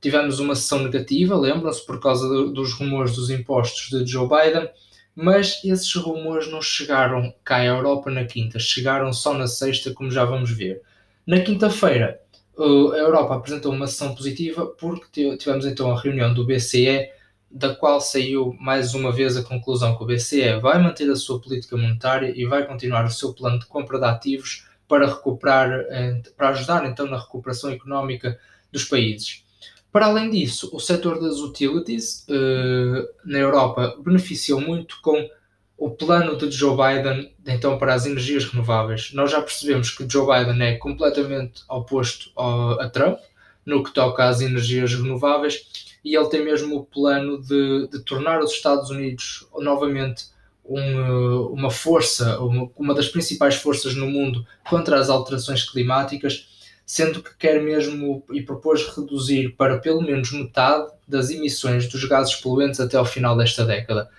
tivemos 0.00 0.40
uma 0.40 0.56
sessão 0.56 0.82
negativa, 0.82 1.36
lembram-se, 1.36 1.84
por 1.84 2.00
causa 2.00 2.26
do, 2.26 2.50
dos 2.50 2.72
rumores 2.72 3.14
dos 3.14 3.30
impostos 3.30 3.90
de 3.90 4.10
Joe 4.10 4.26
Biden, 4.26 4.68
mas 5.14 5.62
esses 5.64 5.94
rumores 5.94 6.50
não 6.50 6.62
chegaram 6.62 7.34
cá 7.44 7.56
à 7.56 7.64
Europa 7.64 8.10
na 8.10 8.24
quinta, 8.24 8.58
chegaram 8.58 9.12
só 9.12 9.34
na 9.34 9.46
sexta, 9.46 9.92
como 9.92 10.10
já 10.10 10.24
vamos 10.24 10.50
ver. 10.50 10.82
Na 11.26 11.40
quinta-feira, 11.40 12.20
a 12.58 12.62
Europa 12.62 13.36
apresentou 13.36 13.72
uma 13.72 13.86
sessão 13.86 14.14
positiva 14.14 14.66
porque 14.66 15.36
tivemos 15.36 15.66
então 15.66 15.90
a 15.90 16.00
reunião 16.00 16.32
do 16.34 16.44
BCE, 16.44 17.10
da 17.50 17.74
qual 17.74 18.00
saiu 18.00 18.56
mais 18.60 18.94
uma 18.94 19.10
vez 19.10 19.36
a 19.36 19.42
conclusão 19.42 19.96
que 19.96 20.02
o 20.04 20.06
BCE 20.06 20.60
vai 20.60 20.80
manter 20.80 21.10
a 21.10 21.16
sua 21.16 21.40
política 21.40 21.76
monetária 21.76 22.32
e 22.34 22.44
vai 22.44 22.66
continuar 22.66 23.04
o 23.04 23.10
seu 23.10 23.34
plano 23.34 23.58
de 23.58 23.66
compra 23.66 23.98
de 23.98 24.04
ativos 24.04 24.66
para 24.86 25.06
recuperar, 25.06 25.70
eh, 25.88 26.22
para 26.36 26.50
ajudar 26.50 26.84
então 26.86 27.06
na 27.06 27.18
recuperação 27.18 27.70
económica 27.70 28.38
dos 28.70 28.84
países. 28.84 29.44
Para 29.92 30.06
além 30.06 30.30
disso, 30.30 30.70
o 30.72 30.78
setor 30.78 31.20
das 31.20 31.38
utilities 31.38 32.24
uh, 32.28 33.08
na 33.24 33.38
Europa 33.38 33.96
beneficiou 33.98 34.60
muito 34.60 35.00
com 35.02 35.28
o 35.76 35.90
plano 35.90 36.36
de 36.36 36.50
Joe 36.50 36.76
Biden 36.76 37.32
então 37.46 37.78
para 37.78 37.94
as 37.94 38.06
energias 38.06 38.44
renováveis. 38.44 39.12
Nós 39.14 39.30
já 39.30 39.40
percebemos 39.40 39.90
que 39.90 40.08
Joe 40.08 40.26
Biden 40.26 40.62
é 40.62 40.76
completamente 40.76 41.62
oposto 41.68 42.30
ao, 42.36 42.80
a 42.80 42.88
Trump 42.88 43.18
no 43.64 43.82
que 43.82 43.92
toca 43.92 44.28
às 44.28 44.40
energias 44.40 44.94
renováveis 44.94 45.66
e 46.04 46.14
ele 46.14 46.28
tem 46.28 46.44
mesmo 46.44 46.76
o 46.76 46.84
plano 46.84 47.40
de, 47.40 47.88
de 47.88 47.98
tornar 48.00 48.40
os 48.40 48.52
Estados 48.52 48.90
Unidos 48.90 49.46
novamente 49.58 50.26
um, 50.64 51.46
uma 51.46 51.70
força, 51.70 52.38
uma, 52.40 52.70
uma 52.76 52.94
das 52.94 53.08
principais 53.08 53.56
forças 53.56 53.94
no 53.94 54.06
mundo 54.06 54.46
contra 54.68 55.00
as 55.00 55.08
alterações 55.08 55.68
climáticas 55.68 56.49
sendo 56.90 57.22
que 57.22 57.30
quer 57.38 57.62
mesmo 57.62 58.24
e 58.32 58.42
propôs 58.42 58.84
reduzir 58.88 59.50
para 59.50 59.78
pelo 59.78 60.02
menos 60.02 60.32
metade 60.32 60.90
das 61.06 61.30
emissões 61.30 61.86
dos 61.86 62.04
gases 62.04 62.34
poluentes 62.34 62.80
até 62.80 62.96
ao 62.96 63.04
final 63.04 63.36
desta 63.36 63.64
década. 63.64 64.10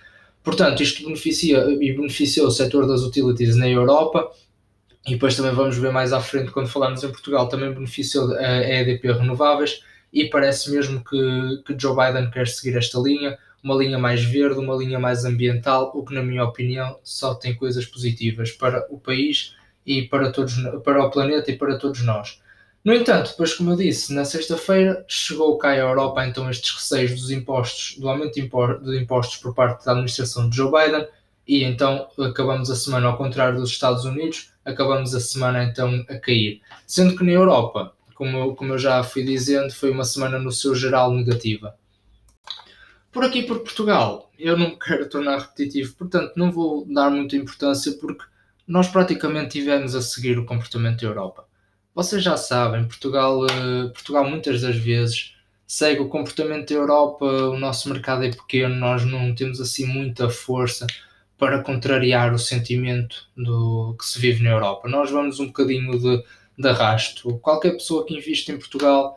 Portanto, 0.42 0.82
isto 0.82 1.04
beneficia 1.04 1.66
e 1.68 1.92
beneficiou 1.92 2.46
o 2.46 2.50
setor 2.50 2.86
das 2.86 3.02
utilities 3.02 3.56
na 3.56 3.68
Europa 3.68 4.32
e 5.06 5.10
depois 5.10 5.36
também 5.36 5.52
vamos 5.52 5.76
ver 5.76 5.92
mais 5.92 6.14
à 6.14 6.20
frente 6.22 6.50
quando 6.50 6.66
falarmos 6.66 7.04
em 7.04 7.10
Portugal, 7.10 7.46
também 7.46 7.74
beneficiou 7.74 8.34
a 8.34 8.60
EDP 8.60 9.12
Renováveis 9.12 9.84
e 10.10 10.30
parece 10.30 10.70
mesmo 10.70 11.04
que, 11.04 11.62
que 11.66 11.78
Joe 11.78 11.94
Biden 11.94 12.30
quer 12.30 12.48
seguir 12.48 12.74
esta 12.78 12.98
linha, 12.98 13.38
uma 13.62 13.74
linha 13.74 13.98
mais 13.98 14.24
verde, 14.24 14.58
uma 14.58 14.74
linha 14.74 14.98
mais 14.98 15.26
ambiental, 15.26 15.92
o 15.94 16.02
que 16.06 16.14
na 16.14 16.22
minha 16.22 16.42
opinião 16.42 16.98
só 17.04 17.34
tem 17.34 17.54
coisas 17.54 17.84
positivas 17.84 18.50
para 18.50 18.86
o 18.88 18.98
país 18.98 19.54
e 19.84 20.00
para 20.08 20.32
todos 20.32 20.54
para 20.82 21.04
o 21.04 21.10
planeta 21.10 21.50
e 21.50 21.56
para 21.58 21.76
todos 21.76 22.02
nós. 22.02 22.40
No 22.84 22.92
entanto, 22.92 23.30
depois, 23.30 23.54
como 23.54 23.70
eu 23.70 23.76
disse, 23.76 24.12
na 24.12 24.24
sexta-feira 24.24 25.04
chegou 25.06 25.56
cá 25.56 25.68
à 25.70 25.76
Europa 25.76 26.26
então 26.26 26.50
estes 26.50 26.72
receios 26.72 27.12
dos 27.12 27.30
impostos, 27.30 27.96
do 27.96 28.08
aumento 28.08 28.34
de 28.34 28.98
impostos 29.00 29.36
por 29.36 29.54
parte 29.54 29.84
da 29.84 29.92
administração 29.92 30.50
de 30.50 30.56
Joe 30.56 30.68
Biden, 30.72 31.06
e 31.46 31.62
então 31.62 32.08
acabamos 32.18 32.70
a 32.70 32.74
semana, 32.74 33.06
ao 33.06 33.16
contrário 33.16 33.60
dos 33.60 33.70
Estados 33.70 34.04
Unidos, 34.04 34.50
acabamos 34.64 35.14
a 35.14 35.20
semana 35.20 35.62
então 35.62 36.04
a 36.08 36.16
cair. 36.16 36.60
Sendo 36.84 37.16
que 37.16 37.22
na 37.22 37.30
Europa, 37.30 37.94
como, 38.16 38.56
como 38.56 38.72
eu 38.72 38.78
já 38.78 39.00
fui 39.04 39.22
dizendo, 39.22 39.72
foi 39.72 39.92
uma 39.92 40.04
semana 40.04 40.40
no 40.40 40.50
seu 40.50 40.74
geral 40.74 41.12
negativa. 41.12 41.76
Por 43.12 43.22
aqui, 43.24 43.42
por 43.42 43.60
Portugal, 43.60 44.28
eu 44.36 44.58
não 44.58 44.70
me 44.70 44.78
quero 44.84 45.08
tornar 45.08 45.38
repetitivo, 45.38 45.94
portanto 45.94 46.32
não 46.34 46.50
vou 46.50 46.84
dar 46.92 47.10
muita 47.10 47.36
importância 47.36 47.92
porque 47.92 48.24
nós 48.66 48.88
praticamente 48.88 49.50
tivemos 49.50 49.94
a 49.94 50.02
seguir 50.02 50.36
o 50.36 50.44
comportamento 50.44 51.02
da 51.02 51.06
Europa 51.06 51.51
vocês 51.94 52.22
já 52.22 52.36
sabem, 52.36 52.86
Portugal, 52.86 53.46
eh, 53.46 53.88
Portugal 53.92 54.28
muitas 54.28 54.62
das 54.62 54.76
vezes 54.76 55.34
segue 55.66 56.00
o 56.00 56.08
comportamento 56.08 56.68
da 56.68 56.74
Europa, 56.74 57.24
o 57.24 57.58
nosso 57.58 57.88
mercado 57.88 58.24
é 58.24 58.30
pequeno, 58.30 58.74
nós 58.74 59.04
não 59.04 59.34
temos 59.34 59.60
assim 59.60 59.86
muita 59.86 60.28
força 60.28 60.86
para 61.38 61.62
contrariar 61.62 62.32
o 62.32 62.38
sentimento 62.38 63.26
do 63.36 63.96
que 63.98 64.04
se 64.04 64.18
vive 64.20 64.42
na 64.42 64.50
Europa. 64.50 64.88
Nós 64.88 65.10
vamos 65.10 65.40
um 65.40 65.46
bocadinho 65.46 65.98
de, 65.98 66.22
de 66.58 66.68
arrasto. 66.68 67.38
Qualquer 67.38 67.72
pessoa 67.72 68.06
que 68.06 68.14
investe 68.14 68.52
em 68.52 68.58
Portugal 68.58 69.16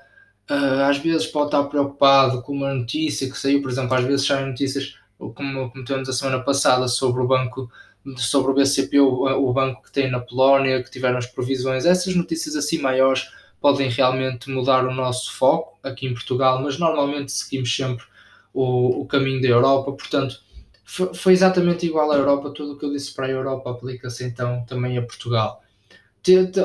uh, 0.50 0.84
às 0.90 0.98
vezes 0.98 1.28
pode 1.28 1.48
estar 1.48 1.64
preocupado 1.66 2.42
com 2.42 2.54
uma 2.54 2.74
notícia 2.74 3.30
que 3.30 3.38
saiu, 3.38 3.62
por 3.62 3.70
exemplo, 3.70 3.94
às 3.94 4.04
vezes 4.06 4.26
saem 4.26 4.48
notícias 4.48 4.96
como, 5.18 5.70
como 5.70 5.84
tivemos 5.84 6.10
a 6.10 6.14
semana 6.14 6.40
passada 6.42 6.88
sobre 6.88 7.22
o 7.22 7.28
Banco 7.28 7.70
sobre 8.18 8.52
o 8.52 8.54
BCP, 8.54 9.00
o, 9.00 9.24
o 9.24 9.54
banco 9.54 9.84
que 9.84 9.92
tem 9.92 10.10
na 10.10 10.20
Polónia, 10.20 10.84
que 10.84 10.92
tiveram 10.92 11.18
as 11.18 11.26
provisões, 11.26 11.86
essas 11.86 12.16
notícias 12.16 12.56
assim 12.56 12.80
maiores 12.80 13.28
podem 13.60 13.90
realmente 13.90 14.50
mudar 14.50 14.86
o 14.86 14.94
nosso 14.94 15.34
foco 15.34 15.80
aqui 15.82 16.06
em 16.06 16.14
Portugal, 16.14 16.62
mas 16.62 16.78
normalmente 16.78 17.32
seguimos 17.32 17.76
sempre 17.76 18.06
o, 18.54 19.02
o 19.02 19.06
caminho 19.08 19.42
da 19.42 19.48
Europa, 19.48 19.92
portanto 19.92 20.46
foi 20.86 21.34
exatamente 21.34 21.86
igual 21.86 22.12
à 22.12 22.16
Europa, 22.16 22.52
tudo 22.52 22.74
o 22.74 22.78
que 22.78 22.86
eu 22.86 22.92
disse 22.92 23.14
para 23.14 23.26
a 23.26 23.32
Europa 23.32 23.72
aplica-se 23.72 24.24
então 24.24 24.64
também 24.66 24.98
a 24.98 25.02
Portugal. 25.02 25.64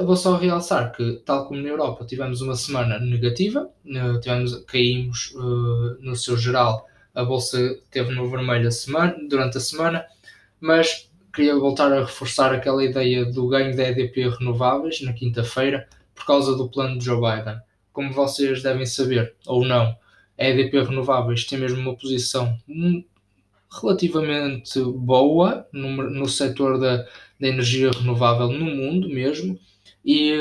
Vou 0.04 0.16
só 0.16 0.36
realçar 0.36 0.92
que, 0.92 1.22
tal 1.24 1.46
como 1.46 1.60
na 1.60 1.68
Europa, 1.68 2.04
tivemos 2.04 2.40
uma 2.40 2.54
semana 2.54 2.98
negativa, 2.98 3.70
tivemos, 4.22 4.56
caímos 4.66 5.32
uh, 5.34 5.96
no 6.00 6.14
seu 6.16 6.36
geral, 6.36 6.86
a 7.14 7.24
bolsa 7.24 7.78
teve 7.90 8.14
no 8.14 8.28
vermelho 8.28 8.68
a 8.68 8.70
semana, 8.70 9.16
durante 9.28 9.56
a 9.56 9.60
semana, 9.60 10.04
mas 10.60 11.09
queria 11.32 11.56
voltar 11.56 11.92
a 11.92 12.00
reforçar 12.00 12.52
aquela 12.52 12.84
ideia 12.84 13.24
do 13.24 13.48
ganho 13.48 13.76
da 13.76 13.88
EDP 13.88 14.28
renováveis 14.28 15.00
na 15.00 15.12
quinta-feira 15.12 15.88
por 16.14 16.24
causa 16.26 16.56
do 16.56 16.68
plano 16.68 16.98
de 16.98 17.04
Joe 17.04 17.20
Biden. 17.20 17.58
Como 17.92 18.12
vocês 18.12 18.62
devem 18.62 18.86
saber, 18.86 19.34
ou 19.46 19.64
não, 19.64 19.96
a 20.38 20.44
EDP 20.44 20.82
renováveis 20.82 21.44
tem 21.44 21.58
mesmo 21.58 21.80
uma 21.80 21.96
posição 21.96 22.56
relativamente 23.70 24.80
boa 24.82 25.66
no, 25.72 26.10
no 26.10 26.28
setor 26.28 26.78
da, 26.78 27.06
da 27.38 27.48
energia 27.48 27.90
renovável 27.90 28.48
no 28.48 28.64
mundo 28.64 29.08
mesmo. 29.08 29.58
E, 30.04 30.32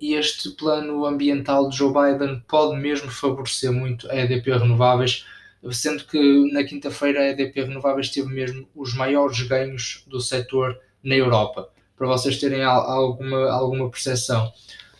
e, 0.00 0.14
este 0.14 0.50
plano 0.50 1.06
ambiental 1.06 1.68
de 1.68 1.76
Joe 1.76 1.92
Biden 1.92 2.42
pode 2.48 2.80
mesmo 2.80 3.08
favorecer 3.10 3.70
muito 3.70 4.10
a 4.10 4.16
EDP 4.16 4.50
Renováveis 4.50 5.24
sendo 5.72 6.04
que 6.04 6.52
na 6.52 6.64
quinta-feira 6.64 7.20
a 7.20 7.28
EDP 7.28 7.64
Renováveis 7.64 8.10
teve 8.10 8.28
mesmo 8.28 8.68
os 8.74 8.94
maiores 8.94 9.42
ganhos 9.42 10.04
do 10.06 10.20
setor 10.20 10.78
na 11.02 11.14
Europa, 11.14 11.68
para 11.96 12.06
vocês 12.06 12.38
terem 12.38 12.62
alguma, 12.62 13.50
alguma 13.50 13.90
percepção. 13.90 14.52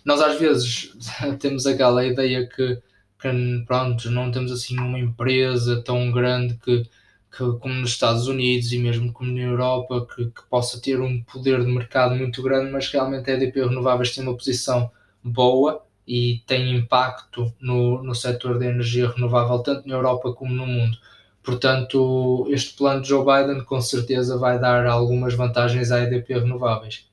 Nós 0.04 0.20
às 0.20 0.38
vezes 0.38 0.92
temos 1.38 1.66
aquela 1.66 2.04
ideia 2.04 2.46
que, 2.48 2.80
que 3.20 3.64
pronto, 3.66 4.10
não 4.10 4.30
temos 4.30 4.50
assim 4.50 4.78
uma 4.78 4.98
empresa 4.98 5.82
tão 5.82 6.10
grande 6.10 6.54
que, 6.54 6.82
que, 7.30 7.58
como 7.60 7.74
nos 7.74 7.90
Estados 7.90 8.26
Unidos 8.26 8.72
e 8.72 8.78
mesmo 8.78 9.12
como 9.12 9.32
na 9.32 9.42
Europa, 9.42 10.06
que, 10.14 10.26
que, 10.26 10.42
possa 10.50 10.80
ter 10.80 11.00
um 11.00 11.22
poder 11.22 11.64
de 11.64 11.70
mercado 11.70 12.16
muito 12.16 12.42
grande, 12.42 12.72
mas 12.72 12.90
realmente 12.90 13.30
a 13.30 13.34
EDP 13.34 13.60
Renováveis 13.60 14.14
tem 14.14 14.24
uma 14.24 14.36
posição 14.36 14.90
boa 15.22 15.86
e 16.08 16.42
tem 16.46 16.74
impacto 16.74 17.52
no, 17.60 18.02
no 18.02 18.14
setor 18.14 18.58
da 18.58 18.64
energia 18.64 19.10
renovável, 19.10 19.58
tanto 19.58 19.86
na 19.86 19.94
Europa 19.94 20.32
como 20.32 20.54
no 20.54 20.66
mundo. 20.66 20.96
Portanto, 21.42 22.46
este 22.50 22.74
plano 22.74 23.02
de 23.02 23.08
Joe 23.08 23.24
Biden 23.24 23.62
com 23.62 23.78
certeza 23.78 24.38
vai 24.38 24.58
dar 24.58 24.86
algumas 24.86 25.34
vantagens 25.34 25.92
à 25.92 26.00
EDP 26.00 26.38
renováveis. 26.38 27.06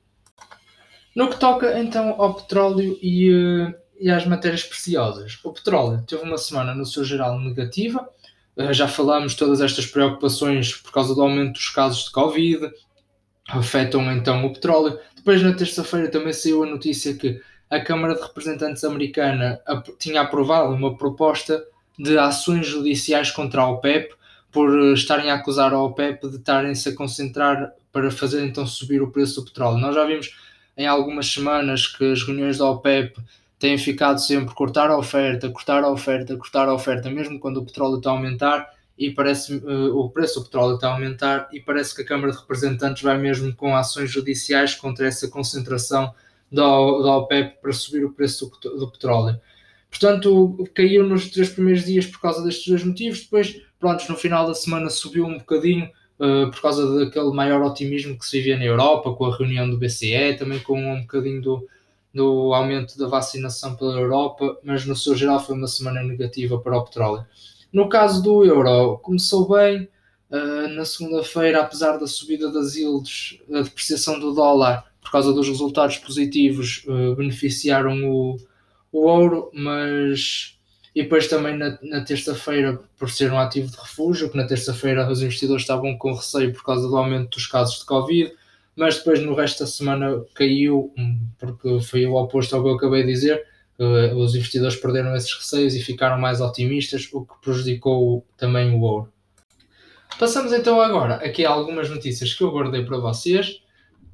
No 1.14 1.28
que 1.28 1.38
toca 1.38 1.78
então 1.78 2.14
ao 2.18 2.34
petróleo 2.34 2.98
e, 3.02 3.30
eh, 3.30 3.74
e 4.00 4.10
às 4.10 4.26
matérias 4.26 4.62
preciosas, 4.62 5.38
o 5.44 5.52
petróleo 5.52 6.02
teve 6.06 6.22
uma 6.22 6.38
semana 6.38 6.74
no 6.74 6.86
seu 6.86 7.04
geral 7.04 7.38
negativa. 7.38 8.08
Eh, 8.56 8.72
já 8.72 8.88
falamos 8.88 9.34
todas 9.34 9.60
estas 9.60 9.86
preocupações 9.86 10.74
por 10.74 10.90
causa 10.90 11.14
do 11.14 11.20
aumento 11.20 11.52
dos 11.52 11.68
casos 11.68 12.04
de 12.04 12.12
Covid, 12.12 12.70
afetam 13.46 14.10
então 14.10 14.44
o 14.44 14.52
petróleo. 14.54 14.98
Depois, 15.14 15.42
na 15.42 15.52
terça-feira, 15.52 16.10
também 16.10 16.32
saiu 16.32 16.62
a 16.62 16.66
notícia 16.66 17.14
que 17.14 17.40
a 17.70 17.80
Câmara 17.80 18.14
de 18.14 18.22
Representantes 18.22 18.84
americana 18.84 19.60
tinha 19.98 20.20
aprovado 20.20 20.72
uma 20.72 20.96
proposta 20.96 21.64
de 21.98 22.18
ações 22.18 22.66
judiciais 22.66 23.30
contra 23.30 23.62
a 23.62 23.70
OPEP 23.70 24.14
por 24.52 24.70
eh, 24.78 24.92
estarem 24.92 25.30
a 25.30 25.34
acusar 25.34 25.72
a 25.72 25.82
OPEP 25.82 26.28
de 26.28 26.36
estarem-se 26.36 26.88
a 26.88 26.94
concentrar 26.94 27.72
para 27.92 28.10
fazer 28.10 28.44
então 28.44 28.66
subir 28.66 29.02
o 29.02 29.10
preço 29.10 29.40
do 29.40 29.46
petróleo. 29.46 29.78
Nós 29.78 29.94
já 29.94 30.04
vimos 30.04 30.36
em 30.76 30.86
algumas 30.86 31.26
semanas 31.32 31.86
que 31.86 32.12
as 32.12 32.22
reuniões 32.22 32.58
da 32.58 32.70
OPEP 32.70 33.18
têm 33.58 33.78
ficado 33.78 34.18
sempre 34.18 34.54
cortar 34.54 34.90
a 34.90 34.98
oferta, 34.98 35.48
cortar 35.50 35.82
a 35.82 35.90
oferta, 35.90 36.36
cortar 36.36 36.68
a 36.68 36.74
oferta, 36.74 37.10
mesmo 37.10 37.40
quando 37.40 37.58
o 37.58 37.64
petróleo 37.64 37.96
está 37.96 38.10
a 38.10 38.12
aumentar 38.12 38.70
e 38.98 39.10
parece 39.10 39.56
uh, 39.56 39.96
o 39.98 40.10
preço 40.10 40.40
do 40.40 40.44
petróleo 40.46 40.74
está 40.76 40.88
a 40.88 40.92
aumentar 40.92 41.48
e 41.52 41.60
parece 41.60 41.94
que 41.94 42.02
a 42.02 42.06
Câmara 42.06 42.32
de 42.32 42.38
Representantes 42.38 43.02
vai 43.02 43.18
mesmo 43.18 43.54
com 43.54 43.74
ações 43.74 44.10
judiciais 44.10 44.74
contra 44.74 45.06
essa 45.06 45.28
concentração 45.28 46.14
da, 46.50 46.62
da 46.62 47.16
OPEP 47.16 47.60
para 47.60 47.72
subir 47.72 48.04
o 48.04 48.12
preço 48.12 48.50
do, 48.62 48.78
do 48.78 48.90
petróleo. 48.90 49.40
Portanto, 49.90 50.68
caiu 50.74 51.06
nos 51.06 51.30
três 51.30 51.48
primeiros 51.50 51.84
dias 51.84 52.06
por 52.06 52.20
causa 52.20 52.42
destes 52.44 52.68
dois 52.68 52.84
motivos. 52.84 53.22
Depois, 53.22 53.62
pronto, 53.78 54.04
no 54.08 54.16
final 54.16 54.46
da 54.46 54.54
semana 54.54 54.90
subiu 54.90 55.24
um 55.24 55.38
bocadinho 55.38 55.90
uh, 56.18 56.50
por 56.50 56.60
causa 56.60 56.98
daquele 56.98 57.30
maior 57.32 57.62
otimismo 57.62 58.18
que 58.18 58.26
se 58.26 58.38
vivia 58.38 58.58
na 58.58 58.64
Europa, 58.64 59.12
com 59.14 59.24
a 59.24 59.36
reunião 59.36 59.68
do 59.68 59.78
BCE, 59.78 60.36
também 60.38 60.58
com 60.58 60.78
um 60.78 61.00
bocadinho 61.00 61.40
do, 61.40 61.66
do 62.12 62.52
aumento 62.52 62.98
da 62.98 63.06
vacinação 63.06 63.74
pela 63.74 63.98
Europa, 63.98 64.58
mas 64.62 64.84
no 64.84 64.96
seu 64.96 65.14
geral 65.14 65.44
foi 65.44 65.56
uma 65.56 65.68
semana 65.68 66.02
negativa 66.02 66.58
para 66.58 66.76
o 66.76 66.84
petróleo. 66.84 67.24
No 67.72 67.88
caso 67.88 68.22
do 68.22 68.44
euro, 68.44 68.98
começou 68.98 69.48
bem. 69.48 69.88
Uh, 70.28 70.66
na 70.74 70.84
segunda-feira, 70.84 71.60
apesar 71.60 71.98
da 71.98 72.06
subida 72.06 72.50
das 72.50 72.74
yields, 72.74 73.38
a 73.48 73.60
depreciação 73.60 74.18
do 74.18 74.34
dólar, 74.34 74.84
por 75.06 75.12
causa 75.12 75.32
dos 75.32 75.46
resultados 75.46 75.98
positivos, 75.98 76.84
uh, 76.88 77.14
beneficiaram 77.14 78.10
o, 78.10 78.36
o 78.90 79.06
ouro, 79.06 79.52
mas 79.54 80.58
e 80.96 81.04
depois 81.04 81.28
também 81.28 81.56
na, 81.56 81.78
na 81.80 82.00
terça-feira, 82.00 82.80
por 82.98 83.08
ser 83.08 83.30
um 83.30 83.38
ativo 83.38 83.70
de 83.70 83.76
refúgio, 83.76 84.28
que 84.28 84.36
na 84.36 84.46
terça-feira 84.46 85.08
os 85.08 85.22
investidores 85.22 85.62
estavam 85.62 85.96
com 85.96 86.12
receio 86.12 86.52
por 86.52 86.64
causa 86.64 86.88
do 86.88 86.96
aumento 86.96 87.36
dos 87.36 87.46
casos 87.46 87.78
de 87.78 87.84
Covid, 87.86 88.32
mas 88.74 88.96
depois 88.96 89.22
no 89.22 89.34
resto 89.34 89.60
da 89.60 89.66
semana 89.68 90.24
caiu, 90.34 90.92
hum, 90.98 91.20
porque 91.38 91.80
foi 91.82 92.04
o 92.04 92.14
oposto 92.14 92.56
ao 92.56 92.62
que 92.62 92.68
eu 92.68 92.74
acabei 92.74 93.02
de 93.04 93.12
dizer. 93.12 93.46
Uh, 93.78 94.16
os 94.16 94.34
investidores 94.34 94.74
perderam 94.74 95.14
esses 95.14 95.32
receios 95.32 95.74
e 95.76 95.80
ficaram 95.80 96.18
mais 96.18 96.40
otimistas, 96.40 97.08
o 97.12 97.24
que 97.24 97.34
prejudicou 97.42 98.26
também 98.36 98.74
o 98.74 98.80
ouro. 98.80 99.12
Passamos 100.18 100.52
então 100.52 100.80
agora 100.80 101.16
aqui 101.16 101.44
a 101.44 101.50
algumas 101.50 101.88
notícias 101.90 102.34
que 102.34 102.42
eu 102.42 102.50
guardei 102.50 102.84
para 102.84 102.98
vocês. 102.98 103.60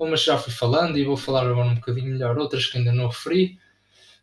Umas 0.02 0.24
já 0.24 0.36
fui 0.36 0.52
falando 0.52 0.98
e 0.98 1.04
vou 1.04 1.16
falar 1.16 1.46
agora 1.46 1.68
um 1.68 1.76
bocadinho 1.76 2.12
melhor, 2.12 2.36
outras 2.36 2.66
que 2.66 2.76
ainda 2.76 2.92
não 2.92 3.06
referi. 3.06 3.56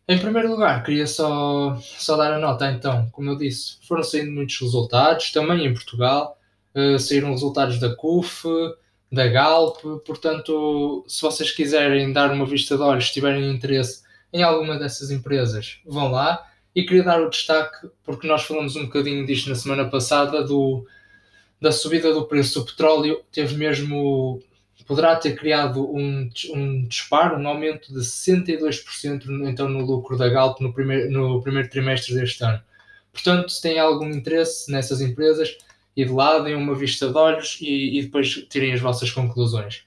Em 0.06 0.18
primeiro 0.18 0.50
lugar, 0.50 0.82
queria 0.82 1.06
só, 1.06 1.78
só 1.80 2.16
dar 2.16 2.32
a 2.32 2.38
nota 2.38 2.70
então, 2.70 3.08
como 3.12 3.30
eu 3.30 3.36
disse, 3.36 3.76
foram 3.86 4.02
saindo 4.02 4.32
muitos 4.32 4.58
resultados, 4.60 5.30
também 5.30 5.64
em 5.64 5.72
Portugal, 5.72 6.38
uh, 6.74 6.98
saíram 6.98 7.30
resultados 7.30 7.78
da 7.78 7.94
CUF, 7.94 8.46
da 9.10 9.26
Galp, 9.28 9.80
portanto, 10.04 11.04
se 11.08 11.22
vocês 11.22 11.50
quiserem 11.50 12.12
dar 12.12 12.30
uma 12.30 12.44
vista 12.44 12.76
de 12.76 12.82
olhos, 12.82 13.06
se 13.06 13.14
tiverem 13.14 13.50
interesse 13.50 14.02
em 14.32 14.42
alguma 14.42 14.78
dessas 14.78 15.10
empresas, 15.10 15.80
vão 15.86 16.10
lá. 16.10 16.46
E 16.74 16.84
queria 16.84 17.02
dar 17.02 17.20
o 17.20 17.30
destaque, 17.30 17.88
porque 18.04 18.26
nós 18.26 18.42
falamos 18.42 18.76
um 18.76 18.84
bocadinho 18.84 19.26
disto 19.26 19.48
na 19.48 19.56
semana 19.56 19.88
passada, 19.88 20.44
do, 20.44 20.86
da 21.60 21.72
subida 21.72 22.12
do 22.12 22.26
preço 22.26 22.60
do 22.60 22.66
petróleo, 22.66 23.22
teve 23.32 23.56
mesmo 23.56 24.40
poderá 24.86 25.16
ter 25.16 25.36
criado 25.36 25.84
um, 25.94 26.28
um 26.54 26.84
disparo, 26.84 27.38
um 27.38 27.48
aumento 27.48 27.92
de 27.92 28.00
62% 28.00 29.48
então, 29.48 29.68
no 29.68 29.84
lucro 29.84 30.16
da 30.16 30.28
Galp 30.28 30.60
no 30.60 30.72
primeiro, 30.72 31.10
no 31.10 31.42
primeiro 31.42 31.68
trimestre 31.68 32.14
deste 32.14 32.42
ano. 32.44 32.60
Portanto, 33.12 33.50
se 33.50 33.60
têm 33.60 33.78
algum 33.78 34.08
interesse 34.08 34.70
nessas 34.70 35.00
empresas, 35.00 35.56
e 35.96 36.04
de 36.04 36.12
lá, 36.12 36.38
deem 36.38 36.54
uma 36.54 36.74
vista 36.74 37.08
de 37.08 37.16
olhos 37.16 37.58
e, 37.60 37.98
e, 37.98 38.02
depois 38.02 38.28
tirem 38.48 38.72
as 38.72 38.80
vossas 38.80 39.10
conclusões. 39.10 39.82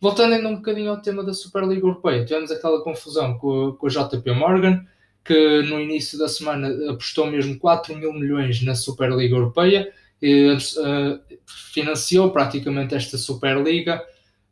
Voltando 0.00 0.34
ainda 0.34 0.48
um 0.48 0.56
bocadinho 0.56 0.90
ao 0.90 1.00
tema 1.00 1.22
da 1.22 1.32
Superliga 1.32 1.86
Europeia, 1.86 2.24
tivemos 2.24 2.50
aquela 2.50 2.82
confusão 2.82 3.38
com, 3.38 3.72
com 3.72 3.86
a 3.86 3.90
JP 3.90 4.32
Morgan, 4.32 4.84
que 5.24 5.62
no 5.62 5.80
início 5.80 6.18
da 6.18 6.26
semana 6.26 6.68
apostou 6.90 7.26
mesmo 7.26 7.56
4 7.58 7.96
mil 7.96 8.12
milhões 8.12 8.62
na 8.62 8.74
Superliga 8.74 9.36
Europeia, 9.36 9.92
e, 10.20 10.52
uh, 10.52 11.36
financiou 11.46 12.30
praticamente 12.30 12.94
esta 12.94 13.16
Superliga 13.18 14.02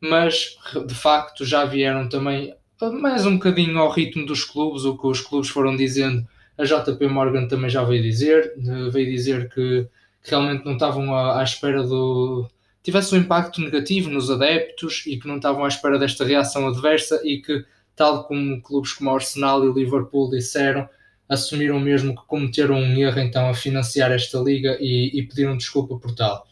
mas 0.01 0.57
de 0.87 0.95
facto 0.95 1.45
já 1.45 1.63
vieram 1.63 2.09
também 2.09 2.53
mais 2.89 3.25
um 3.25 3.35
bocadinho 3.35 3.77
ao 3.77 3.91
ritmo 3.91 4.25
dos 4.25 4.43
clubes, 4.43 4.85
o 4.85 4.97
que 4.97 5.05
os 5.05 5.21
clubes 5.21 5.49
foram 5.49 5.75
dizendo. 5.75 6.27
A 6.57 6.63
JP 6.63 7.07
Morgan 7.07 7.47
também 7.47 7.69
já 7.69 7.83
veio 7.83 8.01
dizer, 8.01 8.53
veio 8.91 9.09
dizer 9.11 9.49
que, 9.49 9.87
que 10.23 10.29
realmente 10.29 10.65
não 10.65 10.73
estavam 10.73 11.13
à, 11.13 11.39
à, 11.39 11.43
espera 11.43 11.83
do. 11.83 12.49
tivesse 12.81 13.13
um 13.13 13.19
impacto 13.19 13.61
negativo 13.61 14.09
nos 14.09 14.31
adeptos 14.31 15.03
e 15.05 15.17
que 15.17 15.27
não 15.27 15.35
estavam 15.35 15.63
à 15.63 15.67
espera 15.67 15.99
desta 15.99 16.25
reação 16.25 16.67
adversa 16.67 17.21
e 17.23 17.39
que, 17.39 17.63
tal 17.95 18.23
como 18.23 18.61
clubes 18.61 18.93
como 18.93 19.13
Arsenal 19.13 19.63
e 19.63 19.73
Liverpool 19.73 20.31
disseram, 20.31 20.89
assumiram 21.29 21.79
mesmo 21.79 22.15
que 22.15 22.25
cometeram 22.25 22.75
um 22.75 22.97
erro 22.97 23.19
então 23.19 23.47
a 23.49 23.53
financiar 23.53 24.11
esta 24.11 24.39
liga 24.39 24.77
e, 24.79 25.11
e 25.13 25.23
pediram 25.23 25.55
desculpa 25.55 25.97
por 25.97 26.15
tal. 26.15 26.47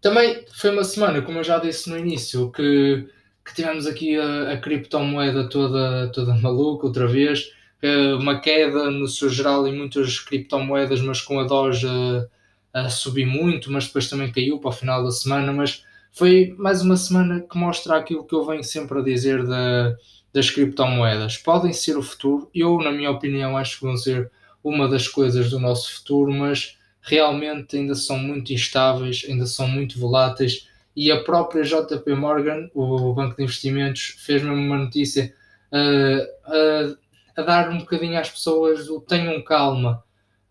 Também 0.00 0.44
foi 0.52 0.70
uma 0.70 0.84
semana, 0.84 1.22
como 1.22 1.38
eu 1.38 1.44
já 1.44 1.58
disse 1.58 1.90
no 1.90 1.98
início, 1.98 2.50
que, 2.50 3.06
que 3.44 3.54
tivemos 3.54 3.86
aqui 3.86 4.16
a, 4.16 4.52
a 4.52 4.56
criptomoeda 4.56 5.48
toda, 5.48 6.10
toda 6.12 6.34
maluca 6.40 6.86
outra 6.86 7.06
vez, 7.06 7.52
eh, 7.82 8.14
uma 8.14 8.40
queda 8.40 8.90
no 8.90 9.06
seu 9.06 9.28
geral 9.28 9.66
em 9.66 9.76
muitas 9.76 10.18
criptomoedas, 10.18 11.00
mas 11.00 11.20
com 11.20 11.38
a 11.40 11.44
Doge 11.44 11.86
a, 11.86 12.82
a 12.84 12.88
subir 12.88 13.26
muito, 13.26 13.70
mas 13.70 13.86
depois 13.86 14.08
também 14.08 14.32
caiu 14.32 14.58
para 14.58 14.70
o 14.70 14.72
final 14.72 15.04
da 15.04 15.10
semana. 15.10 15.52
Mas 15.52 15.84
foi 16.12 16.54
mais 16.58 16.82
uma 16.82 16.96
semana 16.96 17.40
que 17.40 17.56
mostra 17.58 17.96
aquilo 17.96 18.24
que 18.24 18.34
eu 18.34 18.44
venho 18.44 18.64
sempre 18.64 18.98
a 18.98 19.02
dizer 19.02 19.44
da, 19.46 19.96
das 20.32 20.50
criptomoedas. 20.50 21.36
Podem 21.38 21.72
ser 21.72 21.96
o 21.96 22.02
futuro, 22.02 22.50
eu, 22.54 22.78
na 22.78 22.92
minha 22.92 23.10
opinião, 23.10 23.56
acho 23.56 23.78
que 23.78 23.84
vão 23.86 23.96
ser 23.96 24.30
uma 24.62 24.88
das 24.88 25.08
coisas 25.08 25.50
do 25.50 25.58
nosso 25.58 25.94
futuro, 25.94 26.32
mas 26.32 26.76
realmente 27.00 27.76
ainda 27.76 27.94
são 27.94 28.18
muito 28.18 28.52
instáveis, 28.52 29.24
ainda 29.28 29.46
são 29.46 29.66
muito 29.66 29.98
voláteis 29.98 30.68
e 30.94 31.10
a 31.10 31.22
própria 31.22 31.62
JP 31.62 32.14
Morgan, 32.14 32.68
o 32.74 33.14
banco 33.14 33.36
de 33.36 33.44
investimentos, 33.44 34.16
fez-me 34.18 34.50
uma 34.50 34.76
notícia 34.76 35.32
uh, 35.72 36.92
uh, 36.92 36.98
a 37.36 37.42
dar 37.42 37.70
um 37.70 37.78
bocadinho 37.78 38.18
às 38.18 38.28
pessoas 38.28 38.88
o 38.88 39.00
tenham 39.00 39.40
calma. 39.42 40.02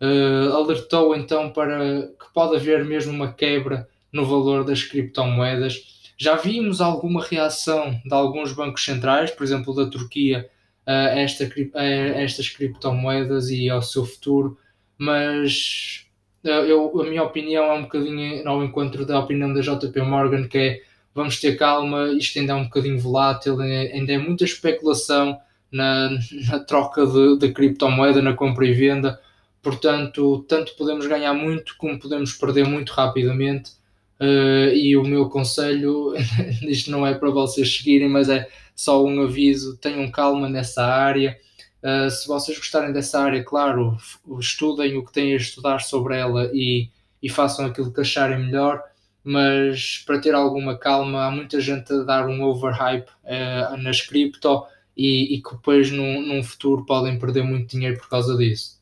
Uh, 0.02 0.54
alertou 0.54 1.14
então 1.14 1.52
para 1.52 2.08
que 2.08 2.34
pode 2.34 2.56
haver 2.56 2.86
mesmo 2.86 3.12
uma 3.12 3.34
quebra 3.34 3.88
no 4.14 4.26
valor 4.26 4.64
das 4.64 4.82
criptomoedas. 4.82 6.12
Já 6.18 6.36
vimos 6.36 6.80
alguma 6.80 7.24
reação 7.24 8.02
de 8.06 8.14
alguns 8.14 8.54
bancos 8.54 8.84
centrais, 8.84 9.30
por 9.30 9.44
exemplo 9.44 9.76
da 9.76 9.90
Turquia, 9.90 10.50
a, 10.86 11.20
esta, 11.20 11.48
a 11.76 11.84
estas 11.84 12.50
criptomoedas 12.50 13.50
e 13.50 13.70
ao 13.70 13.82
seu 13.82 14.06
futuro, 14.06 14.58
mas 14.98 16.09
eu, 16.44 17.02
a 17.02 17.06
minha 17.06 17.24
opinião 17.24 17.66
é 17.66 17.74
um 17.74 17.84
bocadinho 17.84 18.48
ao 18.48 18.64
encontro 18.64 19.06
da 19.06 19.20
opinião 19.20 19.54
da 19.54 19.62
JP 19.62 20.02
Morgan, 20.02 20.48
que 20.48 20.58
é 20.58 20.82
vamos 21.14 21.40
ter 21.40 21.58
calma, 21.58 22.10
isto 22.14 22.40
ainda 22.40 22.54
é 22.54 22.56
um 22.56 22.64
bocadinho 22.64 23.00
volátil, 23.00 23.60
ainda 23.60 24.14
é 24.14 24.18
muita 24.18 24.44
especulação 24.44 25.38
na, 25.72 26.10
na 26.50 26.60
troca 26.60 27.06
de, 27.06 27.38
de 27.38 27.52
criptomoeda, 27.52 28.22
na 28.22 28.34
compra 28.34 28.66
e 28.66 28.74
venda, 28.74 29.20
portanto, 29.62 30.46
tanto 30.48 30.76
podemos 30.78 31.06
ganhar 31.08 31.34
muito 31.34 31.76
como 31.78 32.00
podemos 32.00 32.34
perder 32.34 32.66
muito 32.66 32.92
rapidamente. 32.92 33.72
Uh, 34.20 34.74
e 34.74 34.98
o 34.98 35.04
meu 35.04 35.30
conselho, 35.30 36.14
isto 36.68 36.92
não 36.92 37.08
é 37.08 37.14
para 37.14 37.30
vocês 37.30 37.78
seguirem, 37.78 38.10
mas 38.10 38.28
é 38.30 38.50
só 38.76 39.04
um 39.04 39.22
aviso: 39.24 39.78
tenham 39.78 40.10
calma 40.12 40.50
nessa 40.50 40.84
área 40.84 41.38
Uh, 41.82 42.10
se 42.10 42.28
vocês 42.28 42.58
gostarem 42.58 42.92
dessa 42.92 43.22
área, 43.22 43.44
claro, 43.44 43.98
estudem 44.38 44.98
o 44.98 45.06
que 45.06 45.14
têm 45.14 45.34
a 45.34 45.38
estudar 45.38 45.80
sobre 45.80 46.18
ela 46.18 46.50
e, 46.54 46.90
e 47.24 47.30
façam 47.30 47.66
aquilo 47.66 47.92
que 47.92 48.02
acharem 48.02 48.38
melhor, 48.38 48.84
mas 49.24 50.04
para 50.06 50.20
ter 50.20 50.36
alguma 50.36 50.78
calma, 50.78 51.26
há 51.26 51.32
muita 51.32 51.62
gente 51.62 51.92
a 51.94 52.04
dar 52.04 52.28
um 52.28 52.44
overhype 52.44 53.10
uh, 53.24 53.78
nas 53.78 54.02
cripto 54.02 54.64
e, 54.96 55.36
e, 55.36 55.42
que 55.42 55.52
depois 55.52 55.90
num, 55.90 56.22
num 56.22 56.44
futuro 56.44 56.86
podem 56.86 57.18
perder 57.18 57.44
muito 57.44 57.72
dinheiro 57.72 57.98
por 57.98 58.10
causa 58.10 58.36
disso. 58.36 58.78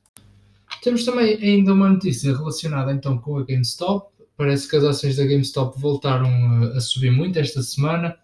Temos 0.81 1.05
também 1.05 1.35
ainda 1.35 1.73
uma 1.73 1.89
notícia 1.89 2.35
relacionada 2.35 2.91
então 2.91 3.17
com 3.17 3.37
a 3.37 3.43
GameStop. 3.43 4.11
Parece 4.35 4.67
que 4.67 4.75
as 4.75 4.83
ações 4.83 5.17
da 5.17 5.23
GameStop 5.23 5.79
voltaram 5.79 6.27
a, 6.27 6.77
a 6.77 6.81
subir 6.81 7.11
muito 7.11 7.37
esta 7.37 7.61
semana. 7.61 8.17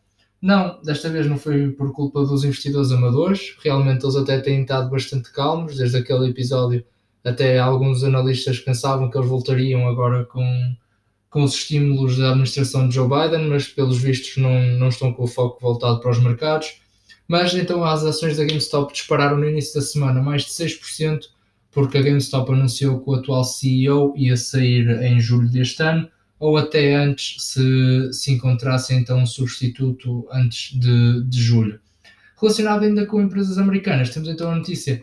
Não, 0.43 0.77
desta 0.83 1.09
vez 1.09 1.25
não 1.25 1.37
foi 1.37 1.69
por 1.71 1.93
culpa 1.93 2.19
dos 2.25 2.43
investidores 2.43 2.91
amadores, 2.91 3.55
realmente 3.63 4.03
eles 4.03 4.17
até 4.17 4.41
têm 4.41 4.63
estado 4.63 4.89
bastante 4.89 5.31
calmos, 5.31 5.77
desde 5.77 5.95
aquele 5.95 6.31
episódio 6.31 6.83
até 7.23 7.57
alguns 7.57 8.03
analistas 8.03 8.59
pensavam 8.59 9.09
que 9.09 9.17
eles 9.17 9.29
voltariam 9.29 9.87
agora 9.87 10.25
com, 10.25 10.75
com 11.29 11.43
os 11.43 11.53
estímulos 11.53 12.17
da 12.17 12.31
administração 12.31 12.89
de 12.89 12.95
Joe 12.95 13.07
Biden, 13.07 13.47
mas 13.47 13.69
pelos 13.69 14.01
vistos 14.01 14.35
não, 14.35 14.61
não 14.77 14.89
estão 14.89 15.13
com 15.13 15.23
o 15.23 15.27
foco 15.27 15.61
voltado 15.61 16.01
para 16.01 16.11
os 16.11 16.19
mercados. 16.19 16.81
Mas 17.25 17.53
então 17.55 17.81
as 17.81 18.03
ações 18.03 18.35
da 18.35 18.43
GameStop 18.43 18.91
dispararam 18.91 19.37
no 19.37 19.47
início 19.47 19.75
da 19.75 19.81
semana 19.81 20.21
mais 20.21 20.41
de 20.41 20.51
6%, 20.51 21.21
porque 21.71 21.97
a 21.97 22.01
GameStop 22.01 22.51
anunciou 22.51 22.99
que 22.99 23.09
o 23.09 23.13
atual 23.13 23.45
CEO 23.45 24.13
ia 24.17 24.35
sair 24.35 24.89
em 25.03 25.21
julho 25.21 25.49
deste 25.49 25.81
ano 25.81 26.09
ou 26.43 26.57
até 26.57 26.93
antes, 26.93 27.41
se 27.41 28.11
se 28.11 28.29
encontrasse 28.33 28.93
então 28.93 29.19
um 29.19 29.25
substituto 29.25 30.27
antes 30.29 30.77
de, 30.77 31.23
de 31.23 31.41
julho. 31.41 31.79
Relacionado 32.39 32.83
ainda 32.83 33.05
com 33.05 33.21
empresas 33.21 33.57
americanas, 33.57 34.09
temos 34.09 34.27
então 34.27 34.51
a 34.51 34.55
notícia, 34.55 35.01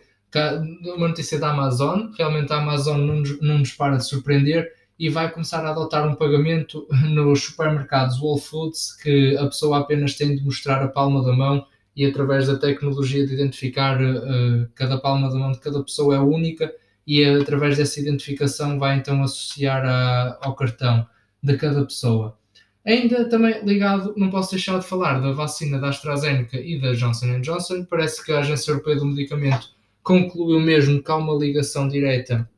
uma 0.95 1.07
notícia 1.07 1.39
da 1.39 1.49
Amazon. 1.49 2.11
Realmente 2.15 2.53
a 2.53 2.57
Amazon 2.57 3.01
não 3.01 3.23
não 3.41 3.57
nos 3.57 3.71
para 3.71 3.97
de 3.97 4.05
surpreender 4.05 4.71
e 4.99 5.09
vai 5.09 5.31
começar 5.31 5.65
a 5.65 5.71
adotar 5.71 6.07
um 6.07 6.13
pagamento 6.13 6.87
nos 7.09 7.43
supermercados 7.45 8.21
Whole 8.21 8.39
Foods 8.39 8.95
que 9.01 9.35
a 9.35 9.47
pessoa 9.47 9.79
apenas 9.79 10.13
tem 10.13 10.35
de 10.35 10.43
mostrar 10.43 10.83
a 10.83 10.89
palma 10.89 11.25
da 11.25 11.33
mão 11.33 11.65
e 11.95 12.05
através 12.05 12.45
da 12.45 12.55
tecnologia 12.55 13.25
de 13.25 13.33
identificar 13.33 13.99
uh, 13.99 14.69
cada 14.75 14.99
palma 14.99 15.27
da 15.27 15.39
mão 15.39 15.51
de 15.51 15.59
cada 15.59 15.83
pessoa 15.83 16.17
é 16.17 16.19
única 16.19 16.71
e 17.07 17.25
através 17.25 17.77
dessa 17.77 17.99
identificação 17.99 18.77
vai 18.77 18.97
então 18.97 19.23
associar 19.23 19.83
a, 19.83 20.37
ao 20.39 20.55
cartão 20.55 21.07
de 21.41 21.57
cada 21.57 21.83
pessoa. 21.83 22.37
Ainda 22.85 23.29
também 23.29 23.63
ligado, 23.63 24.13
não 24.17 24.29
posso 24.29 24.51
deixar 24.51 24.79
de 24.79 24.85
falar 24.85 25.19
da 25.19 25.31
vacina 25.31 25.79
da 25.79 25.89
AstraZeneca 25.89 26.59
e 26.59 26.79
da 26.79 26.93
Johnson 26.93 27.39
Johnson. 27.41 27.85
Parece 27.85 28.23
que 28.25 28.31
a 28.31 28.39
Agência 28.39 28.71
Europeia 28.71 28.97
do 28.97 29.05
Medicamento 29.05 29.69
concluiu 30.03 30.59
mesmo 30.59 31.01
que 31.01 31.11
há 31.11 31.15
uma 31.15 31.35
ligação 31.35 31.87
direta 31.87 32.49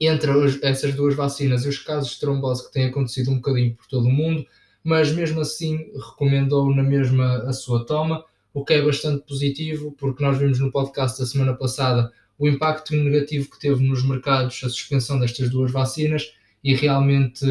entre 0.00 0.30
essas 0.62 0.94
duas 0.94 1.14
vacinas 1.14 1.64
e 1.64 1.68
os 1.68 1.78
casos 1.78 2.12
de 2.12 2.20
trombose 2.20 2.66
que 2.66 2.72
têm 2.72 2.86
acontecido 2.86 3.30
um 3.30 3.36
bocadinho 3.36 3.74
por 3.74 3.86
todo 3.86 4.08
o 4.08 4.12
mundo, 4.12 4.46
mas 4.82 5.12
mesmo 5.12 5.42
assim 5.42 5.90
recomendou 5.94 6.74
na 6.74 6.82
mesma 6.82 7.42
a 7.42 7.52
sua 7.52 7.84
toma, 7.84 8.24
o 8.54 8.64
que 8.64 8.72
é 8.72 8.82
bastante 8.82 9.26
positivo, 9.26 9.94
porque 9.98 10.24
nós 10.24 10.38
vimos 10.38 10.58
no 10.58 10.72
podcast 10.72 11.20
da 11.20 11.26
semana 11.26 11.54
passada 11.54 12.10
o 12.38 12.48
impacto 12.48 12.96
negativo 12.96 13.50
que 13.50 13.60
teve 13.60 13.86
nos 13.86 14.02
mercados 14.02 14.62
a 14.64 14.70
suspensão 14.70 15.20
destas 15.20 15.50
duas 15.50 15.70
vacinas 15.70 16.32
e 16.62 16.74
realmente 16.74 17.46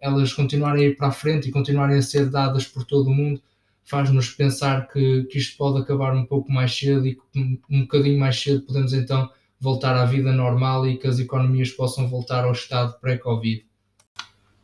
elas 0.00 0.32
continuarem 0.32 0.84
a 0.84 0.88
ir 0.88 0.96
para 0.96 1.08
a 1.08 1.12
frente 1.12 1.48
e 1.48 1.52
continuarem 1.52 1.98
a 1.98 2.02
ser 2.02 2.28
dadas 2.28 2.66
por 2.66 2.84
todo 2.84 3.08
o 3.08 3.14
mundo 3.14 3.40
faz-nos 3.88 4.28
pensar 4.28 4.86
que, 4.88 5.24
que 5.24 5.38
isto 5.38 5.56
pode 5.56 5.80
acabar 5.80 6.14
um 6.14 6.26
pouco 6.26 6.52
mais 6.52 6.76
cedo 6.76 7.06
e 7.06 7.14
que 7.14 7.38
um, 7.38 7.58
um 7.70 7.80
bocadinho 7.80 8.20
mais 8.20 8.38
cedo 8.38 8.60
podemos 8.60 8.92
então 8.92 9.30
voltar 9.58 9.96
à 9.96 10.04
vida 10.04 10.30
normal 10.30 10.86
e 10.86 10.98
que 10.98 11.06
as 11.06 11.18
economias 11.18 11.70
possam 11.70 12.06
voltar 12.06 12.44
ao 12.44 12.52
estado 12.52 13.00
pré-Covid. 13.00 13.64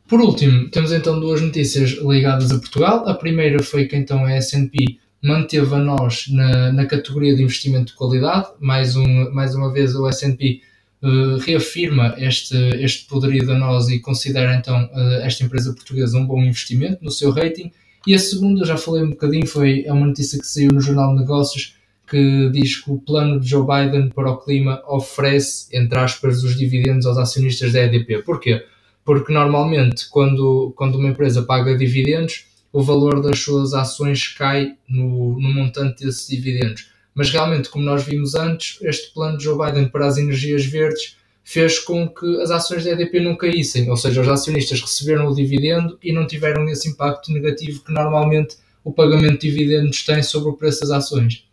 Por 0.07 0.21
último, 0.21 0.71
temos 0.71 0.93
então 0.93 1.19
duas 1.19 1.41
notícias 1.41 1.93
ligadas 1.93 2.53
a 2.53 2.59
Portugal. 2.59 3.09
A 3.09 3.15
primeira 3.15 3.63
foi 3.63 3.87
que 3.87 3.97
então 3.97 4.27
a 4.27 4.33
S&P 4.33 4.99
manteve 5.23 5.75
a 5.75 5.79
nós 5.79 6.27
na, 6.29 6.71
na 6.71 6.85
categoria 6.85 7.35
de 7.35 7.43
investimento 7.43 7.93
de 7.93 7.95
qualidade. 7.95 8.49
Mais, 8.61 8.95
um, 8.95 9.33
mais 9.33 9.55
uma 9.55 9.73
vez 9.73 9.97
o 9.97 10.07
S&P 10.07 10.61
uh, 11.05 11.37
reafirma 11.39 12.15
este, 12.17 12.57
este 12.83 13.07
poderio 13.07 13.47
da 13.47 13.57
nós 13.57 13.89
e 13.89 14.01
considera 14.01 14.57
então 14.57 14.85
uh, 14.87 15.21
esta 15.23 15.45
empresa 15.45 15.73
portuguesa 15.75 16.19
um 16.19 16.27
bom 16.27 16.43
investimento 16.43 17.05
no 17.05 17.11
seu 17.11 17.31
rating. 17.31 17.71
E 18.07 18.15
a 18.15 18.19
segunda, 18.19 18.65
já 18.65 18.77
falei 18.77 19.03
um 19.03 19.11
bocadinho, 19.11 19.47
foi 19.47 19.85
é 19.87 19.93
uma 19.93 20.07
notícia 20.07 20.39
que 20.39 20.47
saiu 20.47 20.71
no 20.73 20.81
Jornal 20.81 21.15
de 21.15 21.21
Negócios 21.21 21.77
que 22.07 22.51
diz 22.51 22.83
que 22.83 22.91
o 22.91 22.99
plano 22.99 23.41
de 23.41 23.49
Joe 23.49 23.67
Biden 23.67 24.11
para 24.11 24.31
o 24.31 24.37
clima 24.37 24.83
oferece, 24.87 25.67
entre 25.77 25.99
aspas, 25.99 26.43
os 26.45 26.57
dividendos 26.57 27.07
aos 27.07 27.17
acionistas 27.17 27.73
da 27.73 27.81
EDP. 27.81 28.23
Porquê? 28.23 28.65
Porque 29.05 29.33
normalmente, 29.33 30.09
quando, 30.11 30.73
quando 30.77 30.97
uma 30.97 31.09
empresa 31.09 31.43
paga 31.43 31.77
dividendos, 31.77 32.47
o 32.73 32.83
valor 32.83 33.23
das 33.23 33.39
suas 33.39 33.73
ações 33.73 34.29
cai 34.29 34.75
no, 34.89 35.39
no 35.39 35.55
montante 35.55 36.05
desses 36.05 36.29
dividendos. 36.29 36.91
Mas 37.15 37.31
realmente, 37.31 37.69
como 37.69 37.85
nós 37.85 38.05
vimos 38.05 38.35
antes, 38.35 38.79
este 38.83 39.13
plano 39.13 39.39
de 39.39 39.45
Joe 39.45 39.57
Biden 39.57 39.89
para 39.89 40.07
as 40.07 40.19
energias 40.19 40.65
verdes 40.65 41.17
fez 41.45 41.79
com 41.79 42.09
que 42.09 42.41
as 42.41 42.51
ações 42.51 42.85
da 42.85 42.93
EDP 42.93 43.21
não 43.21 43.37
caíssem, 43.37 43.89
ou 43.91 43.97
seja, 43.97 44.23
os 44.23 44.29
acionistas 44.29 44.81
receberam 44.81 45.29
o 45.29 45.35
dividendo 45.35 45.99
e 46.03 46.13
não 46.13 46.27
tiveram 46.27 46.67
esse 46.69 46.89
impacto 46.89 47.31
negativo 47.31 47.85
que 47.85 47.93
normalmente 47.93 48.57
o 48.83 48.93
pagamento 48.93 49.41
de 49.41 49.51
dividendos 49.51 50.03
tem 50.05 50.23
sobre 50.23 50.49
o 50.49 50.55
preço 50.55 50.81
das 50.81 50.91
ações. 50.91 51.45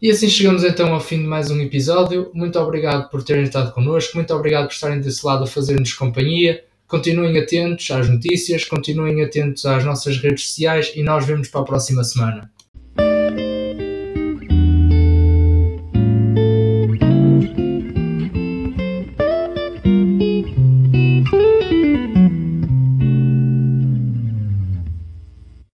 E 0.00 0.10
assim 0.10 0.30
chegamos 0.30 0.64
então 0.64 0.94
ao 0.94 1.00
fim 1.00 1.18
de 1.18 1.26
mais 1.26 1.50
um 1.50 1.60
episódio. 1.60 2.30
Muito 2.32 2.58
obrigado 2.58 3.10
por 3.10 3.22
terem 3.22 3.42
estado 3.42 3.72
connosco, 3.72 4.16
muito 4.16 4.32
obrigado 4.32 4.66
por 4.68 4.72
estarem 4.72 5.00
desse 5.00 5.26
lado 5.26 5.44
a 5.44 5.46
fazer-nos 5.46 5.92
companhia. 5.92 6.64
Continuem 6.86 7.38
atentos 7.38 7.90
às 7.90 8.08
notícias, 8.08 8.64
continuem 8.64 9.22
atentos 9.22 9.66
às 9.66 9.84
nossas 9.84 10.16
redes 10.16 10.48
sociais 10.48 10.92
e 10.96 11.02
nós 11.02 11.26
vemos 11.26 11.48
para 11.48 11.60
a 11.60 11.64
próxima 11.64 12.02
semana. 12.02 12.50